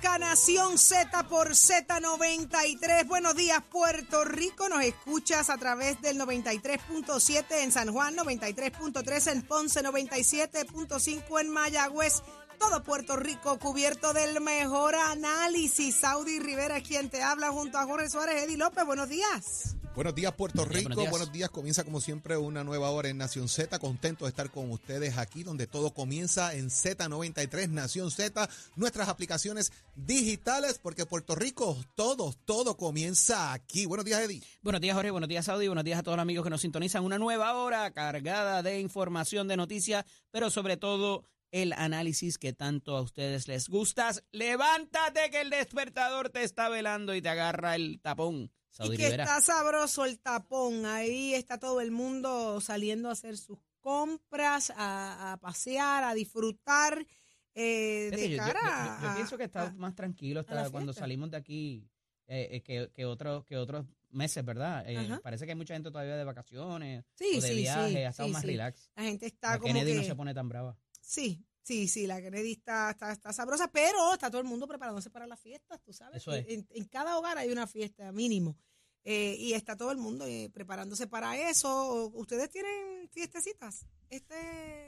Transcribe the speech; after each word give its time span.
Arranca 0.00 0.18
Nación 0.18 0.78
Z 0.78 1.24
por 1.24 1.50
Z93. 1.50 3.06
Buenos 3.06 3.34
días, 3.34 3.62
Puerto 3.70 4.24
Rico. 4.24 4.68
Nos 4.68 4.82
escuchas 4.82 5.50
a 5.50 5.58
través 5.58 6.00
del 6.00 6.18
93.7 6.18 7.44
en 7.62 7.70
San 7.70 7.92
Juan, 7.92 8.16
93.3 8.16 9.32
en 9.32 9.42
Ponce, 9.42 9.82
97.5 9.82 11.40
en 11.40 11.50
Mayagüez. 11.50 12.22
Todo 12.58 12.82
Puerto 12.82 13.16
Rico 13.16 13.58
cubierto 13.58 14.14
del 14.14 14.40
mejor 14.40 14.94
análisis. 14.94 15.96
Saudi 15.96 16.38
Rivera 16.38 16.78
es 16.78 16.88
quien 16.88 17.10
te 17.10 17.22
habla 17.22 17.50
junto 17.50 17.76
a 17.76 17.84
Jorge 17.84 18.08
Suárez, 18.08 18.44
Eddie 18.44 18.56
López. 18.56 18.86
Buenos 18.86 19.08
días. 19.08 19.76
Buenos 20.00 20.14
días, 20.14 20.32
Puerto 20.32 20.64
Buenos 20.64 20.78
días, 20.78 20.88
Rico. 20.96 21.10
buenos 21.10 21.30
días. 21.30 21.50
Comienza 21.50 21.84
como 21.84 22.00
siempre 22.00 22.38
una 22.38 22.64
nueva 22.64 22.88
hora 22.88 23.10
en 23.10 23.18
Nación 23.18 23.50
Z. 23.50 23.78
Contento 23.78 24.24
de 24.24 24.30
estar 24.30 24.50
con 24.50 24.70
ustedes 24.70 25.18
aquí, 25.18 25.42
donde 25.42 25.66
todo 25.66 25.92
comienza 25.92 26.54
en 26.54 26.70
Z93, 26.70 27.68
Nación 27.68 28.10
Z, 28.10 28.48
nuestras 28.76 29.10
aplicaciones 29.10 29.72
digitales, 29.94 30.80
porque 30.82 31.04
Puerto 31.04 31.34
Rico, 31.34 31.76
todo, 31.96 32.32
todo 32.46 32.78
comienza 32.78 33.52
aquí. 33.52 33.84
Buenos 33.84 34.06
días, 34.06 34.22
Eddie. 34.22 34.42
Buenos 34.62 34.80
días, 34.80 34.94
Jorge. 34.94 35.10
Buenos 35.10 35.28
días, 35.28 35.44
Saudi. 35.44 35.66
Buenos 35.66 35.84
días 35.84 35.98
a 35.98 36.02
todos 36.02 36.16
los 36.16 36.22
amigos 36.22 36.44
que 36.44 36.50
nos 36.50 36.62
sintonizan. 36.62 37.04
Una 37.04 37.18
nueva 37.18 37.52
hora 37.52 37.90
cargada 37.90 38.62
de 38.62 38.80
información, 38.80 39.48
de 39.48 39.58
noticias, 39.58 40.06
pero 40.30 40.48
sobre 40.48 40.78
todo 40.78 41.26
el 41.50 41.74
análisis 41.74 42.38
que 42.38 42.54
tanto 42.54 42.96
a 42.96 43.02
ustedes 43.02 43.48
les 43.48 43.68
gusta. 43.68 44.12
Levántate 44.32 45.28
que 45.30 45.42
el 45.42 45.50
despertador 45.50 46.30
te 46.30 46.42
está 46.42 46.70
velando 46.70 47.14
y 47.14 47.20
te 47.20 47.28
agarra 47.28 47.74
el 47.74 48.00
tapón. 48.00 48.50
Saudi 48.70 48.94
y 48.94 48.96
que 48.98 49.04
Rivera. 49.04 49.24
está 49.24 49.40
sabroso 49.40 50.04
el 50.04 50.18
tapón. 50.20 50.86
Ahí 50.86 51.34
está 51.34 51.58
todo 51.58 51.80
el 51.80 51.90
mundo 51.90 52.60
saliendo 52.60 53.08
a 53.08 53.12
hacer 53.12 53.36
sus 53.36 53.58
compras, 53.80 54.72
a, 54.76 55.32
a 55.32 55.36
pasear, 55.38 56.04
a 56.04 56.14
disfrutar. 56.14 57.06
eh, 57.54 58.10
de 58.12 58.30
yo- 58.30 58.36
yo- 58.36 58.42
cara 58.42 58.60
yo, 59.00 59.02
yo 59.02 59.10
a- 59.10 59.14
pienso 59.16 59.36
que 59.36 59.44
está 59.44 59.62
a- 59.64 59.72
más 59.72 59.94
tranquilo 59.96 60.40
a 60.40 60.54
la 60.54 60.60
está 60.62 60.70
cuando 60.70 60.92
salimos 60.92 61.30
de 61.32 61.36
aquí 61.36 61.84
eh, 62.28 62.48
eh, 62.52 62.62
que, 62.62 62.90
que, 62.94 63.04
otros 63.04 63.44
que 63.44 63.56
otros 63.56 63.84
meses, 64.10 64.44
¿verdad? 64.44 64.84
Eh, 64.86 65.18
parece 65.20 65.44
que 65.46 65.50
hay 65.52 65.56
mucha 65.56 65.74
gente 65.74 65.90
todavía 65.90 66.16
de 66.16 66.22
vacaciones 66.24 67.04
Sí, 67.14 67.24
o 67.38 67.40
de 67.40 67.48
sí, 67.48 67.48
sí, 67.48 67.54
viaje, 67.62 68.06
ha 68.06 68.10
estado 68.10 68.28
sí, 68.28 68.32
más 68.32 68.42
sí. 68.42 68.46
relax. 68.46 68.90
La 68.94 69.02
gente 69.02 69.26
está 69.26 69.50
La 69.50 69.58
como 69.58 69.72
Kennedy 69.74 69.92
que... 69.92 69.98
no 69.98 70.04
se 70.04 70.14
pone 70.14 70.32
tan 70.32 70.48
brava. 70.48 70.78
Sí, 71.00 71.44
sí, 71.62 71.88
sí, 71.88 72.06
la 72.06 72.20
Kennedy 72.20 72.52
está, 72.52 72.90
está, 72.90 73.12
está 73.12 73.32
sabrosa, 73.32 73.70
pero 73.72 74.12
está 74.12 74.30
todo 74.30 74.40
el 74.40 74.46
mundo 74.46 74.66
preparándose 74.66 75.10
para 75.10 75.26
las 75.26 75.40
fiestas, 75.40 75.80
tú 75.82 75.92
sabes. 75.92 76.22
Eso 76.22 76.32
es. 76.32 76.46
En, 76.48 76.66
en 76.70 76.84
cada 76.86 77.18
hogar 77.18 77.38
hay 77.38 77.50
una 77.50 77.66
fiesta 77.66 78.12
mínimo. 78.12 78.56
Eh, 79.04 79.36
y 79.38 79.52
está 79.54 79.76
todo 79.76 79.90
el 79.92 79.98
mundo 79.98 80.26
eh, 80.26 80.50
preparándose 80.52 81.06
para 81.06 81.50
eso. 81.50 82.10
¿Ustedes 82.14 82.50
tienen 82.50 83.08
fiestecitas? 83.10 83.86
Este, 84.10 84.34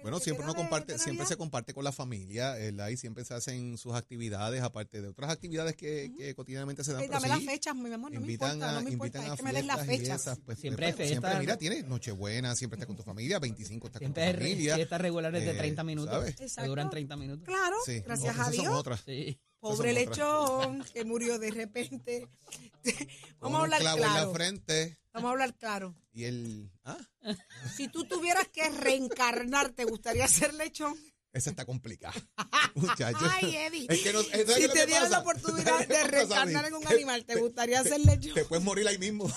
Bueno, 0.03 0.19
siempre 0.19 0.45
uno 0.45 0.53
de- 0.53 0.59
comparte, 0.59 0.93
de 0.95 0.99
siempre 0.99 1.25
se 1.27 1.37
comparte 1.37 1.73
con 1.73 1.85
la 1.85 1.93
familia, 1.93 2.53
¿verdad? 2.55 2.89
Y 2.89 2.97
siempre 2.97 3.25
se 3.25 3.35
hacen 3.35 3.79
sus 3.79 3.95
actividades, 3.95 4.63
aparte 4.63 5.01
de 5.01 5.09
otras 5.09 5.31
actividades 5.31 5.77
que, 5.77 6.13
que 6.17 6.35
cotidianamente 6.35 6.83
se 6.83 6.93
dan. 6.93 7.03
Ey, 7.03 7.07
pero 7.09 7.21
dame 7.21 7.29
las 7.29 7.39
sí, 7.39 7.47
fechas, 7.47 7.75
mi 7.77 7.93
amor, 7.93 8.11
no 8.13 8.21
me 8.21 8.33
importa, 8.33 8.53
a, 8.71 8.73
no 8.75 8.83
me 8.83 8.91
importa, 8.91 9.19
invitan 9.19 9.25
es 9.27 9.31
a 9.31 9.37
que 9.37 9.43
me 9.45 9.53
den 9.53 9.67
las 9.69 9.87
fechas. 9.87 10.21
esas, 10.23 10.39
pues, 10.41 10.59
Siempre 10.59 10.89
pues, 10.93 11.01
hay 11.01 11.09
Siempre, 11.09 11.39
mira, 11.39 11.57
tienes 11.57 11.85
Nochebuena, 11.87 12.57
siempre 12.57 12.77
estás 12.77 12.89
con 12.89 12.97
tu 12.97 13.05
familia, 13.05 13.39
25 13.39 13.87
estás 13.87 14.03
con 14.03 14.13
tu 14.13 14.21
Siempre 14.21 14.39
familia. 14.49 14.75
fiestas 14.75 15.01
regulares 15.01 15.45
de 15.45 15.51
eh, 15.53 15.55
30 15.55 15.85
minutos. 15.85 16.13
¿sabes? 16.15 16.35
Que 16.37 16.43
Exacto. 16.45 16.69
duran 16.69 16.91
30 16.91 17.17
minutos. 17.17 17.47
Claro, 17.47 17.77
Sí, 17.87 18.01
gracias 18.01 18.37
a 18.39 18.45
son 18.45 18.53
Dios. 18.53 18.75
otras. 18.75 19.03
Sí. 19.07 19.39
Pobre 19.63 19.93
lechón 19.93 20.83
que 20.93 21.05
murió 21.05 21.39
de 21.39 21.53
repente. 21.53 22.27
Vamos 23.39 23.61
a 23.61 23.63
hablar 23.63 23.81
clavo 23.81 23.97
en 23.99 24.03
la 24.03 24.09
claro. 24.09 24.35
frente 24.35 24.99
Vamos 25.13 25.29
a 25.29 25.31
hablar 25.31 25.55
claro. 25.55 25.95
y 26.13 26.25
el... 26.25 26.73
Ah, 26.85 26.99
Si 27.77 27.87
tú 27.87 28.03
tuvieras 28.05 28.49
que 28.49 28.69
reencarnar, 28.71 29.71
¿te 29.71 29.85
gustaría 29.85 30.27
ser 30.27 30.53
lechón? 30.55 30.97
esa 31.33 31.51
está 31.51 31.65
complicada. 31.65 32.13
Muchachos. 32.75 33.31
Ay, 33.41 33.57
Eddie. 33.57 33.87
Es 33.89 34.01
que 34.01 34.13
no, 34.13 34.23
¿sabes 34.25 34.47
qué 34.47 34.63
Si 34.63 34.69
te 34.69 34.73
que 34.73 34.87
dieran 34.87 35.11
la 35.11 35.21
oportunidad 35.21 35.65
¿Sabes 35.65 35.87
qué 35.87 35.95
de 35.95 36.05
reencarnar 36.05 36.67
en 36.67 36.75
un 36.75 36.87
animal, 36.89 37.25
¿te 37.25 37.37
gustaría 37.37 37.85
ser 37.85 38.01
lechón? 38.01 38.35
Te 38.35 38.45
puedes 38.45 38.65
morir 38.65 38.89
ahí 38.89 38.99
mismo. 38.99 39.31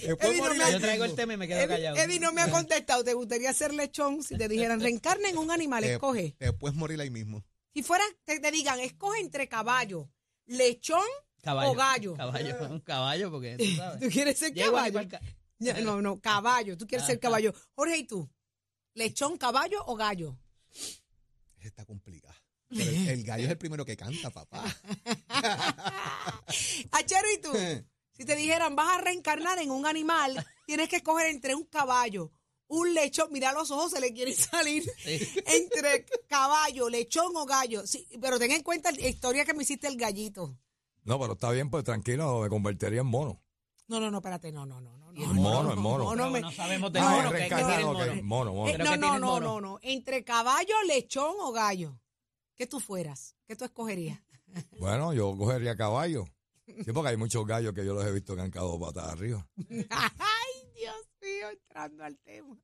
Puedes 0.00 0.18
Eddie, 0.20 0.40
no 0.42 0.54
me- 0.54 0.72
Yo 0.72 0.80
traigo 0.80 1.04
el 1.04 1.14
tema 1.14 1.34
y 1.34 1.36
me 1.36 1.48
quedo 1.48 1.58
Eddie, 1.60 1.68
callado. 1.68 1.96
Eddie 1.96 2.20
no 2.20 2.32
me 2.32 2.42
ha 2.42 2.50
contestado. 2.50 3.02
¿Te 3.04 3.14
gustaría 3.14 3.52
ser 3.52 3.72
lechón? 3.74 4.22
Si 4.22 4.36
te 4.36 4.48
dijeran 4.48 4.80
reencarna 4.80 5.28
en 5.28 5.38
un 5.38 5.50
animal, 5.50 5.82
Te- 5.82 5.92
escoge. 5.94 6.34
Te 6.38 6.52
puedes 6.52 6.76
morir 6.76 7.00
ahí 7.00 7.10
mismo. 7.10 7.44
Si 7.74 7.82
fuera, 7.82 8.04
te, 8.24 8.38
te 8.40 8.50
digan, 8.50 8.80
escoge 8.80 9.20
entre 9.20 9.48
caballo, 9.48 10.10
lechón 10.46 11.02
Caballo. 11.42 11.70
o 11.70 11.74
gallo. 11.74 12.16
Caballo, 12.16 12.56
un 12.70 12.80
caballo, 12.80 13.30
porque 13.30 13.56
tú 13.58 13.64
sabes. 13.76 14.00
¿Tú 14.00 14.08
quieres 14.08 14.38
ser 14.38 14.52
Llego 14.54 14.72
caballo? 14.74 15.08
ca- 15.08 15.20
No, 15.82 16.00
no, 16.02 16.20
caballo. 16.20 16.76
Tú 16.76 16.86
quieres 16.86 17.06
ser 17.06 17.18
caballo. 17.20 17.54
Jorge, 17.74 17.98
¿y 17.98 18.04
tú? 18.04 18.28
¿Lechón, 18.94 19.36
caballo 19.36 19.82
o 19.86 19.94
gallo? 19.96 20.38
Está 21.60 21.84
complicada. 21.84 22.34
Pero 22.68 22.90
el, 22.90 23.08
el 23.08 23.22
gallo 23.24 23.44
es 23.44 23.50
el 23.50 23.58
primero 23.58 23.84
que 23.84 23.96
canta, 23.96 24.30
papá. 24.30 24.64
Achero, 26.92 27.26
¿y 27.34 27.40
tú? 27.40 27.52
Si 28.16 28.24
te 28.24 28.34
dijeran, 28.36 28.74
vas 28.76 28.98
a 28.98 29.00
reencarnar 29.00 29.58
en 29.58 29.70
un 29.70 29.86
animal, 29.86 30.44
tienes 30.66 30.88
que 30.88 30.96
escoger 30.96 31.26
entre 31.28 31.54
un 31.54 31.64
caballo, 31.64 32.32
un 32.68 32.94
lechón, 32.94 33.28
mira 33.30 33.52
los 33.52 33.70
ojos, 33.70 33.92
se 33.92 34.00
le 34.00 34.12
quieren 34.12 34.34
salir, 34.34 34.84
entre 35.46 36.06
caballo, 36.26 36.88
lechón 36.88 37.36
o 37.36 37.44
gallo. 37.44 37.86
Sí, 37.86 38.06
pero 38.20 38.38
ten 38.38 38.52
en 38.52 38.62
cuenta 38.62 38.90
la 38.92 39.06
historia 39.06 39.44
que 39.44 39.54
me 39.54 39.62
hiciste 39.62 39.86
el 39.88 39.96
gallito. 39.96 40.56
No, 41.04 41.20
pero 41.20 41.34
está 41.34 41.50
bien, 41.50 41.70
pues 41.70 41.84
tranquilo, 41.84 42.40
me 42.40 42.48
convertiría 42.48 43.00
en 43.02 43.06
mono. 43.06 43.40
No, 43.88 44.00
no, 44.00 44.10
no, 44.10 44.18
espérate, 44.18 44.50
no, 44.50 44.66
no, 44.66 44.80
no. 44.80 44.96
no, 44.98 45.12
mono, 45.34 45.72
en 45.72 45.78
mono. 45.78 46.04
No, 46.04 46.16
no, 46.16 46.30
me- 46.30 46.40
no 46.40 46.50
sabemos 46.50 46.92
de 46.92 46.98
No, 47.00 47.08
mono, 47.10 47.22
no, 47.24 47.30
que, 47.30 47.44
tiene 47.46 47.76
el 47.76 47.84
mono. 47.84 48.22
mono, 48.24 48.52
mono. 48.54 48.68
Eh, 48.72 48.78
no, 48.78 48.96
no, 48.96 49.18
no, 49.18 49.40
no, 49.40 49.60
no. 49.60 49.78
Entre 49.82 50.24
caballo, 50.24 50.74
lechón 50.88 51.36
o 51.40 51.52
gallo. 51.52 52.00
¿Qué 52.56 52.66
tú 52.66 52.80
fueras? 52.80 53.36
¿Qué 53.46 53.54
tú 53.54 53.64
escogerías? 53.64 54.18
Bueno, 54.80 55.12
yo 55.12 55.36
cogería 55.36 55.76
caballo. 55.76 56.24
Sí, 56.84 56.92
porque 56.92 57.10
hay 57.10 57.16
muchos 57.16 57.46
gallos 57.46 57.72
que 57.72 57.84
yo 57.84 57.94
los 57.94 58.04
he 58.04 58.12
visto 58.12 58.34
que 58.34 58.42
han 58.42 58.50
quedado 58.50 58.78
patas 58.78 59.10
arriba. 59.10 59.46
Ay, 59.90 60.72
Dios 60.74 61.08
mío, 61.20 61.50
entrando 61.50 62.04
al 62.04 62.18
tema. 62.18 62.58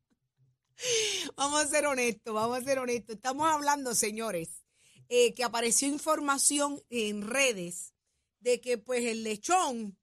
Vamos 1.36 1.62
a 1.62 1.68
ser 1.68 1.86
honestos, 1.86 2.34
vamos 2.34 2.58
a 2.58 2.62
ser 2.62 2.78
honestos. 2.78 3.16
Estamos 3.16 3.48
hablando, 3.48 3.94
señores, 3.94 4.64
eh, 5.08 5.32
que 5.34 5.44
apareció 5.44 5.88
información 5.88 6.82
en 6.90 7.22
redes 7.22 7.94
de 8.40 8.60
que 8.60 8.78
pues 8.78 9.04
el 9.04 9.22
lechón, 9.22 9.96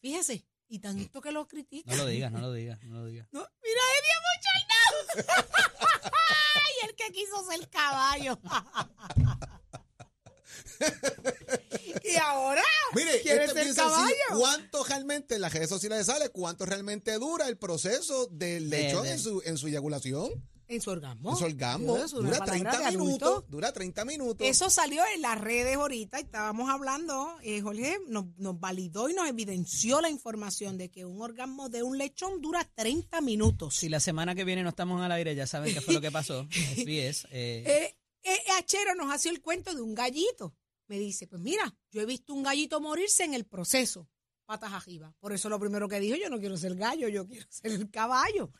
fíjese, 0.00 0.46
y 0.68 0.78
tanto 0.78 1.20
que 1.20 1.32
lo 1.32 1.46
critica. 1.46 1.90
No 1.90 2.04
lo 2.04 2.06
digas, 2.06 2.32
no 2.32 2.40
lo 2.40 2.52
digas, 2.52 2.82
no 2.84 3.00
lo 3.00 3.06
digas. 3.06 3.28
No, 3.32 3.40
mira, 3.40 3.80
Eddie 3.98 5.16
Amochaldado. 5.16 5.50
Ay, 6.54 6.88
el 6.88 6.94
que 6.94 7.12
quiso 7.12 7.44
ser 7.50 7.68
caballo. 7.68 8.40
y 12.04 12.16
ahora 12.16 12.62
Mire, 12.94 13.20
quiere 13.22 13.44
esto 13.44 13.58
es 13.58 13.64
ser 13.66 13.74
sencillo. 13.74 13.90
caballo. 13.90 14.38
¿Cuánto 14.38 14.84
realmente 14.84 15.34
en 15.36 15.40
las 15.42 15.52
redes 15.52 15.68
sociales 15.68 16.06
sale? 16.06 16.28
¿Cuánto 16.30 16.66
realmente 16.66 17.12
dura 17.18 17.48
el 17.48 17.56
proceso 17.58 18.26
del 18.30 18.68
De- 18.70 18.82
lechón 18.84 19.04
de- 19.04 19.12
en 19.12 19.18
su, 19.18 19.42
en 19.44 19.56
su 19.58 19.68
eyaculación? 19.68 20.30
En 20.68 20.80
su 20.80 20.90
orgasmo. 20.90 21.30
En 21.32 21.36
su 21.36 21.44
orgasmo. 21.46 21.96
Es 21.96 22.12
Dura 22.12 22.38
palabra 22.38 22.52
30 22.52 22.78
de 22.78 22.84
adulto. 22.84 23.04
minutos. 23.04 23.44
Dura 23.48 23.72
30 23.72 24.04
minutos. 24.04 24.46
Eso 24.46 24.70
salió 24.70 25.02
en 25.16 25.20
las 25.20 25.36
redes 25.40 25.74
ahorita, 25.74 26.20
y 26.20 26.22
estábamos 26.22 26.70
hablando, 26.70 27.36
eh, 27.42 27.60
Jorge 27.60 27.98
nos, 28.06 28.26
nos 28.36 28.60
validó 28.60 29.08
y 29.08 29.14
nos 29.14 29.28
evidenció 29.28 30.00
la 30.00 30.10
información 30.10 30.78
de 30.78 30.88
que 30.88 31.04
un 31.04 31.20
orgasmo 31.22 31.68
de 31.70 31.82
un 31.82 31.98
lechón 31.98 32.40
dura 32.40 32.70
30 32.76 33.20
minutos. 33.20 33.74
Si 33.74 33.88
la 33.88 33.98
semana 33.98 34.36
que 34.36 34.44
viene 34.44 34.62
no 34.62 34.68
estamos 34.68 35.02
al 35.02 35.10
aire, 35.10 35.34
ya 35.34 35.48
saben 35.48 35.74
qué 35.74 35.80
fue 35.80 35.92
lo 35.92 36.00
que 36.00 36.12
pasó. 36.12 36.46
SBS. 36.76 37.26
Eh, 37.32 37.64
Eh, 37.66 37.94
eh, 38.22 38.38
Achero 38.56 38.94
nos 38.94 39.12
hace 39.12 39.28
el 39.28 39.40
cuento 39.40 39.74
de 39.74 39.80
un 39.82 39.96
gallito. 39.96 40.54
Me 40.90 40.98
dice, 40.98 41.28
pues 41.28 41.40
mira, 41.40 41.72
yo 41.92 42.00
he 42.00 42.04
visto 42.04 42.34
un 42.34 42.42
gallito 42.42 42.80
morirse 42.80 43.22
en 43.22 43.32
el 43.34 43.44
proceso, 43.44 44.08
patas 44.44 44.72
arriba. 44.72 45.14
Por 45.20 45.32
eso 45.32 45.48
lo 45.48 45.60
primero 45.60 45.88
que 45.88 46.00
dijo, 46.00 46.16
yo 46.16 46.28
no 46.28 46.40
quiero 46.40 46.56
ser 46.56 46.74
gallo, 46.74 47.06
yo 47.06 47.28
quiero 47.28 47.46
ser 47.48 47.70
el 47.70 47.88
caballo. 47.92 48.50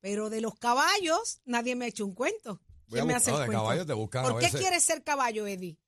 Pero 0.00 0.30
de 0.30 0.40
los 0.40 0.56
caballos, 0.56 1.40
nadie 1.44 1.76
me 1.76 1.84
ha 1.84 1.88
hecho 1.88 2.04
un 2.04 2.16
cuento. 2.16 2.60
¿Quién 2.90 3.06
me 3.06 3.14
hace 3.14 3.30
el 3.30 3.38
de 3.38 3.46
cuento? 3.46 3.86
te 3.86 3.92
buscan 3.92 4.24
¿Por 4.24 4.40
qué 4.40 4.46
veces. 4.46 4.60
quieres 4.60 4.82
ser 4.82 5.04
caballo, 5.04 5.46
Eddie? 5.46 5.78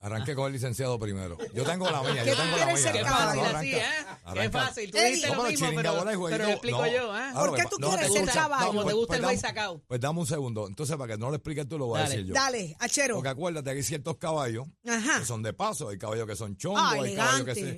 Arranque 0.00 0.36
con 0.36 0.46
el 0.46 0.52
licenciado 0.52 0.96
primero. 0.96 1.36
Yo 1.52 1.64
tengo 1.64 1.90
la 1.90 2.00
mía, 2.02 2.22
¿Qué 2.24 2.30
yo 2.30 2.36
tengo 2.36 2.56
la 2.56 2.66
mía. 2.66 2.92
qué 2.92 3.04
fácil 3.04 3.40
no, 3.40 3.46
así, 3.46 3.48
arranca. 3.48 3.66
¿eh? 3.66 3.80
Qué 4.04 4.30
Arranca. 4.30 4.60
fácil. 4.66 4.90
Tú 4.92 4.98
dijiste 4.98 5.28
No, 5.28 5.34
lo 5.34 5.42
mismo, 5.42 5.66
pero, 5.74 6.04
pero 6.30 6.44
lo 6.44 6.50
explico 6.50 6.78
no. 6.78 6.86
yo, 6.86 7.18
¿eh? 7.18 7.30
¿Por 7.34 7.54
qué 7.56 7.62
tú 7.68 7.76
quieres 7.78 8.12
ser 8.12 8.26
caballo? 8.28 8.66
Como 8.68 8.78
te 8.80 8.84
pues- 8.84 8.94
gusta 8.94 9.14
el 9.16 9.20
pues 9.22 9.28
güey 9.32 9.36
sacado. 9.38 9.82
Pues 9.88 10.00
dame 10.00 10.20
un 10.20 10.26
segundo. 10.26 10.68
Entonces, 10.68 10.96
para 10.96 11.12
que 11.14 11.18
no 11.18 11.30
lo 11.30 11.34
expliques 11.34 11.66
tú, 11.68 11.78
lo 11.78 11.86
voy 11.86 12.00
a 12.00 12.04
decir 12.04 12.24
yo. 12.26 12.32
Dale, 12.34 12.76
Achero. 12.78 13.16
Porque 13.16 13.28
acuérdate 13.30 13.70
que 13.70 13.76
hay 13.78 13.82
ciertos 13.82 14.16
caballos 14.18 14.66
Ajá. 14.86 15.18
que 15.18 15.26
son 15.26 15.42
de 15.42 15.52
paso, 15.52 15.88
hay 15.88 15.98
caballos 15.98 16.28
que 16.28 16.36
son 16.36 16.56
chongos, 16.56 16.80
Ah, 16.80 16.92
hay 16.92 17.16
caballos 17.16 17.44
que 17.44 17.54
se, 17.56 17.68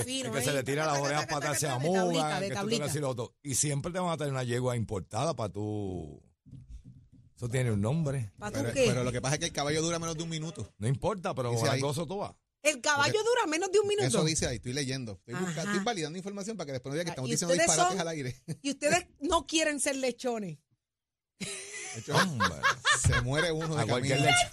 eh, 0.00 0.04
fino 0.04 0.32
que 0.32 0.38
ahí. 0.38 0.44
se 0.44 0.52
le 0.52 0.64
tira 0.64 0.86
las 0.86 0.98
orejas 1.00 1.26
para 1.26 1.36
atrás, 1.36 1.60
se 1.60 1.66
de 2.40 2.48
que 2.48 2.54
tú. 3.14 3.32
Y 3.44 3.54
siempre 3.54 3.92
te 3.92 4.00
van 4.00 4.10
a 4.10 4.16
tener 4.16 4.32
una 4.32 4.42
yegua 4.42 4.74
importada 4.76 5.34
para 5.36 5.52
tu... 5.52 6.20
Eso 7.44 7.50
tiene 7.50 7.70
un 7.72 7.80
nombre. 7.82 8.32
¿Para 8.38 8.52
tú 8.52 8.62
Pero, 8.62 8.72
qué? 8.74 8.84
pero 8.88 9.04
lo 9.04 9.12
que 9.12 9.20
pasa 9.20 9.34
es 9.34 9.38
que 9.40 9.44
el 9.46 9.52
caballo 9.52 9.82
dura 9.82 9.98
menos 9.98 10.16
de 10.16 10.22
un 10.22 10.30
minuto. 10.30 10.72
No 10.78 10.88
importa, 10.88 11.34
pero 11.34 11.52
gozo 11.52 12.06
tú 12.06 12.16
vas. 12.18 12.32
El 12.62 12.80
caballo 12.80 13.18
dura 13.22 13.46
menos 13.46 13.70
de 13.70 13.78
un 13.80 13.86
minuto. 13.86 14.06
Eso 14.06 14.24
dice 14.24 14.46
ahí, 14.46 14.56
estoy 14.56 14.72
leyendo. 14.72 15.12
Estoy, 15.26 15.34
busca- 15.34 15.60
Ajá. 15.60 15.70
estoy 15.70 15.84
validando 15.84 16.16
información 16.16 16.56
para 16.56 16.66
que 16.66 16.72
después 16.72 16.90
no 16.90 16.94
diga 16.94 17.04
que 17.04 17.10
Ah, 17.10 17.12
estamos 17.12 17.28
¿y 17.28 17.32
diciendo 17.32 17.52
disparates 17.54 17.92
son? 17.92 18.00
al 18.00 18.08
aire. 18.08 18.34
Y 18.62 18.70
ustedes 18.70 19.06
no 19.20 19.46
quieren 19.46 19.78
ser 19.80 19.96
lechones. 19.96 20.56
Se 23.06 23.20
muere 23.20 23.52
uno 23.52 23.76
de 23.76 23.82
a 23.82 23.86
cualquier 23.86 24.16
camino. 24.18 24.34
leche. 24.34 24.50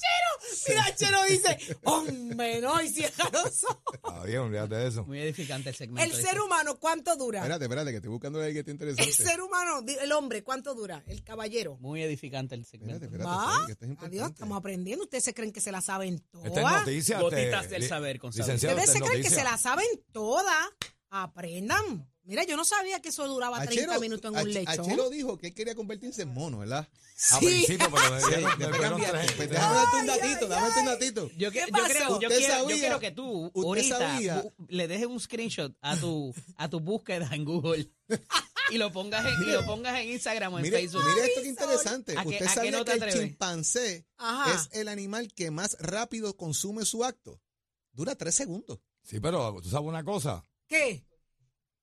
Mira, 0.67 0.95
Chelo 0.95 1.23
dice, 1.27 1.57
hombre, 1.83 2.61
no, 2.61 2.81
y 2.81 2.89
cierra 2.89 3.29
los 3.31 3.63
ojos. 3.63 3.81
Está 3.93 4.23
bien, 4.23 4.39
olvídate 4.39 4.75
de 4.75 4.87
eso. 4.87 5.03
Muy 5.05 5.19
edificante 5.21 5.69
el 5.69 5.75
segmento. 5.75 6.15
El 6.15 6.21
ser 6.21 6.39
humano, 6.39 6.77
¿cuánto 6.79 7.15
dura? 7.15 7.39
Espérate, 7.39 7.65
espérate, 7.65 7.89
que 7.91 7.95
estoy 7.97 8.11
buscando 8.11 8.41
ahí 8.41 8.53
que 8.53 8.59
está 8.59 8.71
El 8.71 8.75
interesante. 8.89 9.11
ser 9.23 9.41
humano, 9.41 9.83
el 10.01 10.11
hombre, 10.11 10.43
¿cuánto 10.43 10.73
dura? 10.75 11.03
El 11.07 11.23
caballero. 11.23 11.77
Muy 11.79 12.03
edificante 12.03 12.55
el 12.55 12.65
segmento. 12.65 13.05
Espérate, 13.05 13.23
espérate, 13.23 13.29
¿Va? 13.29 13.53
Saudi, 13.53 13.65
que 13.65 13.71
esto 13.73 13.85
es 13.85 13.89
importante. 13.91 14.17
Adiós, 14.17 14.31
estamos 14.31 14.57
aprendiendo. 14.57 15.03
Ustedes 15.03 15.23
se 15.23 15.33
creen 15.33 15.51
que 15.51 15.61
se 15.61 15.71
la 15.71 15.81
saben 15.81 16.19
todas. 16.31 16.47
Esta 16.47 16.61
es 16.61 16.79
noticia. 16.79 17.19
Gotitas 17.19 17.69
del 17.69 17.87
saber 17.87 18.19
con 18.19 18.29
Ustedes 18.29 18.91
se 18.91 18.99
creen 19.01 19.21
que 19.23 19.29
se 19.29 19.43
la 19.43 19.57
saben 19.57 19.87
todas. 20.11 20.69
Aprendan. 21.09 22.07
Mira, 22.23 22.43
yo 22.43 22.55
no 22.55 22.63
sabía 22.63 23.01
que 23.01 23.09
eso 23.09 23.27
duraba 23.27 23.65
30 23.65 23.97
minutos 23.99 24.25
en 24.31 24.37
un 24.39 24.47
Ach- 24.47 24.53
lechón. 24.53 24.85
Achelo 24.85 25.09
dijo 25.09 25.37
que 25.37 25.47
él 25.47 25.53
quería 25.55 25.73
convertirse 25.75 26.21
en 26.21 26.29
mono, 26.33 26.59
¿verdad? 26.59 26.87
A 27.31 27.39
Sí. 27.39 27.45
principio, 27.45 27.89
pero 27.91 28.19
Sí, 28.19 28.25
después 28.31 28.55
Pues 29.37 29.49
déjame 29.49 29.75
darte 29.75 29.97
un 29.99 30.05
datito, 30.07 30.47
déjame 30.47 30.67
darte 30.67 30.79
un 30.79 30.85
datito. 30.85 31.29
Yo, 31.37 31.51
que- 31.51 31.59
¿Qué 31.59 31.65
yo 31.67 31.71
pasó? 31.71 31.85
creo, 31.85 32.07
yo, 32.07 32.13
Usted 32.15 32.27
quiero, 32.37 32.53
yo 32.53 32.59
sabía- 32.61 32.75
quiero 32.77 32.99
que 32.99 33.11
tú 33.11 33.45
usted 33.53 33.61
ahorita 33.63 33.97
sabía- 33.97 34.43
bu- 34.43 34.53
le 34.69 34.87
dejes 34.87 35.07
un 35.07 35.19
screenshot 35.19 35.75
a 35.81 35.97
tu 35.97 36.33
a 36.57 36.69
tu 36.69 36.79
búsqueda 36.79 37.27
en 37.33 37.43
Google 37.43 37.89
y 38.69 38.77
lo 38.77 38.91
pongas 38.91 39.25
en, 39.25 39.33
y 39.43 39.51
lo 39.51 39.65
pongas 39.65 39.99
en 39.99 40.09
Instagram 40.09 40.53
o 40.53 40.57
en 40.59 40.63
Mire, 40.63 40.77
Facebook. 40.79 41.03
mire 41.07 41.25
esto 41.27 41.41
que 41.41 41.47
interesante. 41.49 42.17
¿A 42.17 42.23
qué- 42.23 42.29
Usted 42.29 42.45
a 42.45 42.49
qué 42.49 42.55
sabía 42.55 42.71
no 42.71 42.85
te 42.85 42.91
que 42.91 42.97
el 42.97 43.03
atreves? 43.03 43.27
chimpancé 43.29 44.05
Ajá. 44.17 44.53
es 44.53 44.69
el 44.79 44.87
animal 44.87 45.33
que 45.33 45.49
más 45.51 45.75
rápido 45.79 46.37
consume 46.37 46.85
su 46.85 47.03
acto. 47.03 47.41
Dura 47.93 48.15
tres 48.15 48.35
segundos. 48.35 48.79
Sí, 49.03 49.19
pero 49.19 49.59
tú 49.61 49.69
sabes 49.69 49.87
una 49.87 50.03
cosa, 50.03 50.43
¿Qué? 50.67 51.03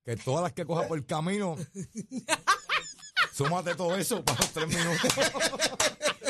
Que 0.04 0.16
todas 0.16 0.42
las 0.42 0.52
que 0.52 0.64
cojas 0.64 0.86
por 0.86 0.98
el 0.98 1.04
camino, 1.06 1.56
súmate 3.32 3.74
todo 3.74 3.96
eso 3.96 4.24
para 4.24 4.38
los 4.40 4.50
tres 4.52 4.68
minutos. 4.68 5.00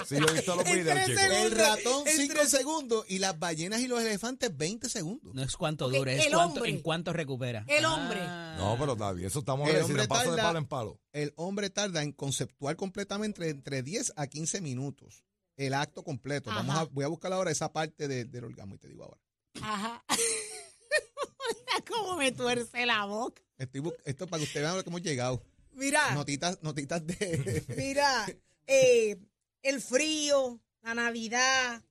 Sí, 0.08 0.16
yo 0.18 0.26
he 0.26 0.32
visto 0.32 0.56
los 0.56 0.64
En 0.64 0.72
videos, 0.78 0.94
tres 1.04 1.06
chicos. 1.08 1.20
segundos. 1.22 1.44
El 1.52 1.58
ratón 1.58 2.08
el 2.08 2.16
5 2.16 2.34
tres- 2.34 2.48
segundos 2.50 3.04
y 3.08 3.18
las 3.18 3.38
ballenas 3.38 3.80
y 3.80 3.88
los 3.88 4.00
elefantes 4.00 4.56
20 4.56 4.88
segundos. 4.88 5.34
No 5.34 5.42
es 5.42 5.54
cuánto 5.54 5.90
dure, 5.90 6.16
es 6.16 6.24
el 6.26 6.32
cuánto, 6.32 6.54
hombre. 6.54 6.70
en 6.70 6.80
cuánto 6.80 7.12
recupera. 7.12 7.64
El 7.68 7.84
hombre. 7.84 8.18
Ah. 8.22 8.54
No, 8.58 8.78
pero 8.78 8.96
bien, 9.14 9.26
eso 9.26 9.40
estamos 9.40 9.68
El 9.68 9.74
recibiendo 9.74 10.04
hombre 10.04 10.08
paso 10.08 10.30
de 10.30 10.36
tarda- 10.38 10.48
palo 10.48 10.58
en 10.60 10.66
palo. 10.66 11.00
El 11.12 11.34
hombre 11.36 11.68
tarda 11.68 12.02
en 12.02 12.12
conceptuar 12.12 12.76
completamente 12.76 13.50
entre 13.50 13.82
10 13.82 14.14
a 14.16 14.26
15 14.28 14.62
minutos. 14.62 15.26
El 15.58 15.74
acto 15.74 16.02
completo. 16.02 16.48
Vamos 16.48 16.74
Ajá. 16.74 16.84
a, 16.84 16.88
voy 16.90 17.04
a 17.04 17.08
buscar 17.08 17.30
ahora 17.34 17.50
esa 17.50 17.70
parte 17.70 18.08
de- 18.08 18.24
del 18.24 18.44
orgasmo 18.44 18.76
y 18.76 18.78
te 18.78 18.88
digo 18.88 19.04
ahora. 19.04 19.20
Ajá. 19.60 20.04
Mira 20.08 21.84
cómo 21.86 22.16
me 22.16 22.32
tuerce 22.32 22.86
la 22.86 23.04
boca. 23.04 23.42
Estoy 23.58 23.92
esto 24.04 24.26
para 24.28 24.38
que 24.40 24.46
usted 24.46 24.60
vea 24.60 24.74
lo 24.74 24.84
que 24.84 24.88
hemos 24.90 25.02
llegado. 25.02 25.42
Mira, 25.72 26.14
Notitas, 26.14 26.62
notitas 26.62 27.04
de. 27.06 27.64
mira, 27.76 28.26
eh, 28.66 29.18
el 29.62 29.80
frío, 29.80 30.60
la 30.82 30.94
Navidad. 30.94 31.82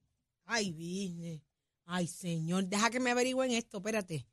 Ay, 0.45 0.71
vine. 0.71 1.43
Ay, 1.85 2.07
señor, 2.07 2.65
deja 2.65 2.89
que 2.89 2.99
me 2.99 3.11
averigüen 3.11 3.51
esto, 3.51 3.77
espérate. 3.77 4.25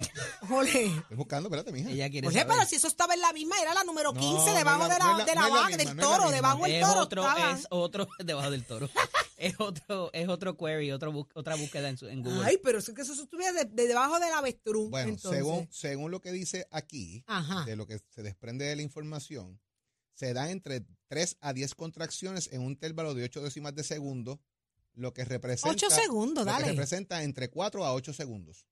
Jorge. 0.48 0.86
Estoy 0.86 1.16
buscando, 1.16 1.48
espérate, 1.48 1.72
mija. 1.72 1.90
Ella 1.90 2.08
quiere 2.10 2.28
saber. 2.30 2.46
pero 2.46 2.64
si 2.66 2.76
eso 2.76 2.88
estaba 2.88 3.14
en 3.14 3.20
la 3.20 3.32
misma, 3.32 3.56
era 3.60 3.74
la 3.74 3.84
número 3.84 4.12
No, 4.12 4.20
15, 4.20 4.50
no 4.50 4.56
debajo 4.56 4.82
es 4.84 4.88
la- 4.88 4.94
de 4.94 4.98
la, 4.98 5.04
no 5.12 5.18
la- 5.18 5.24
de 5.24 5.34
la 5.34 5.40
no 5.40 5.46
es 5.46 5.52
la 5.52 5.60
vaca, 5.60 5.76
misma, 5.76 5.84
del 5.84 5.86
no 5.86 5.90
es 5.90 5.96
la 5.96 6.02
toro, 6.02 6.22
misma. 6.24 6.36
debajo 6.36 6.62
del 6.64 6.72
es 6.74 6.80
toro. 6.88 7.00
otro, 7.00 7.22
estaba. 7.22 7.52
es 7.52 7.66
otro 7.70 8.08
debajo 8.24 8.50
del 8.50 8.64
toro. 8.64 8.90
es 9.36 9.54
otro, 9.58 10.10
es 10.12 10.28
otro 10.28 10.56
query, 10.56 10.92
otro 10.92 11.12
bus- 11.12 11.28
otra 11.34 11.54
búsqueda 11.56 11.88
en, 11.88 11.98
su- 11.98 12.08
en 12.08 12.22
Google. 12.22 12.44
Ay, 12.44 12.58
pero 12.62 12.78
eso 12.78 12.90
es 12.92 12.96
que 12.96 13.02
eso 13.02 13.12
estuviera 13.12 13.52
de, 13.52 13.64
de 13.66 13.86
debajo 13.86 14.18
del 14.18 14.32
avestruz. 14.32 14.90
Bueno, 14.90 15.10
entonces. 15.10 15.38
según, 15.40 15.68
según 15.70 16.10
lo 16.10 16.20
que 16.20 16.32
dice 16.32 16.66
aquí, 16.70 17.22
Ajá. 17.26 17.64
de 17.64 17.76
lo 17.76 17.86
que 17.86 18.00
se 18.08 18.22
desprende 18.22 18.64
de 18.64 18.76
la 18.76 18.82
información, 18.82 19.60
se 20.14 20.32
da 20.34 20.50
entre 20.50 20.84
3 21.08 21.36
a 21.40 21.52
10 21.52 21.74
contracciones 21.74 22.48
en 22.52 22.62
un 22.62 22.72
intervalo 22.72 23.14
de 23.14 23.24
8 23.24 23.42
décimas 23.42 23.74
de 23.74 23.84
segundo, 23.84 24.40
lo 24.94 25.14
que 25.14 25.24
representa. 25.24 25.70
8 25.70 25.88
segundos, 25.90 26.44
lo 26.44 26.50
que 26.52 26.58
dale. 26.58 26.70
representa 26.72 27.22
entre 27.22 27.48
4 27.48 27.84
a 27.86 27.94
8 27.94 28.12
segundos. 28.12 28.66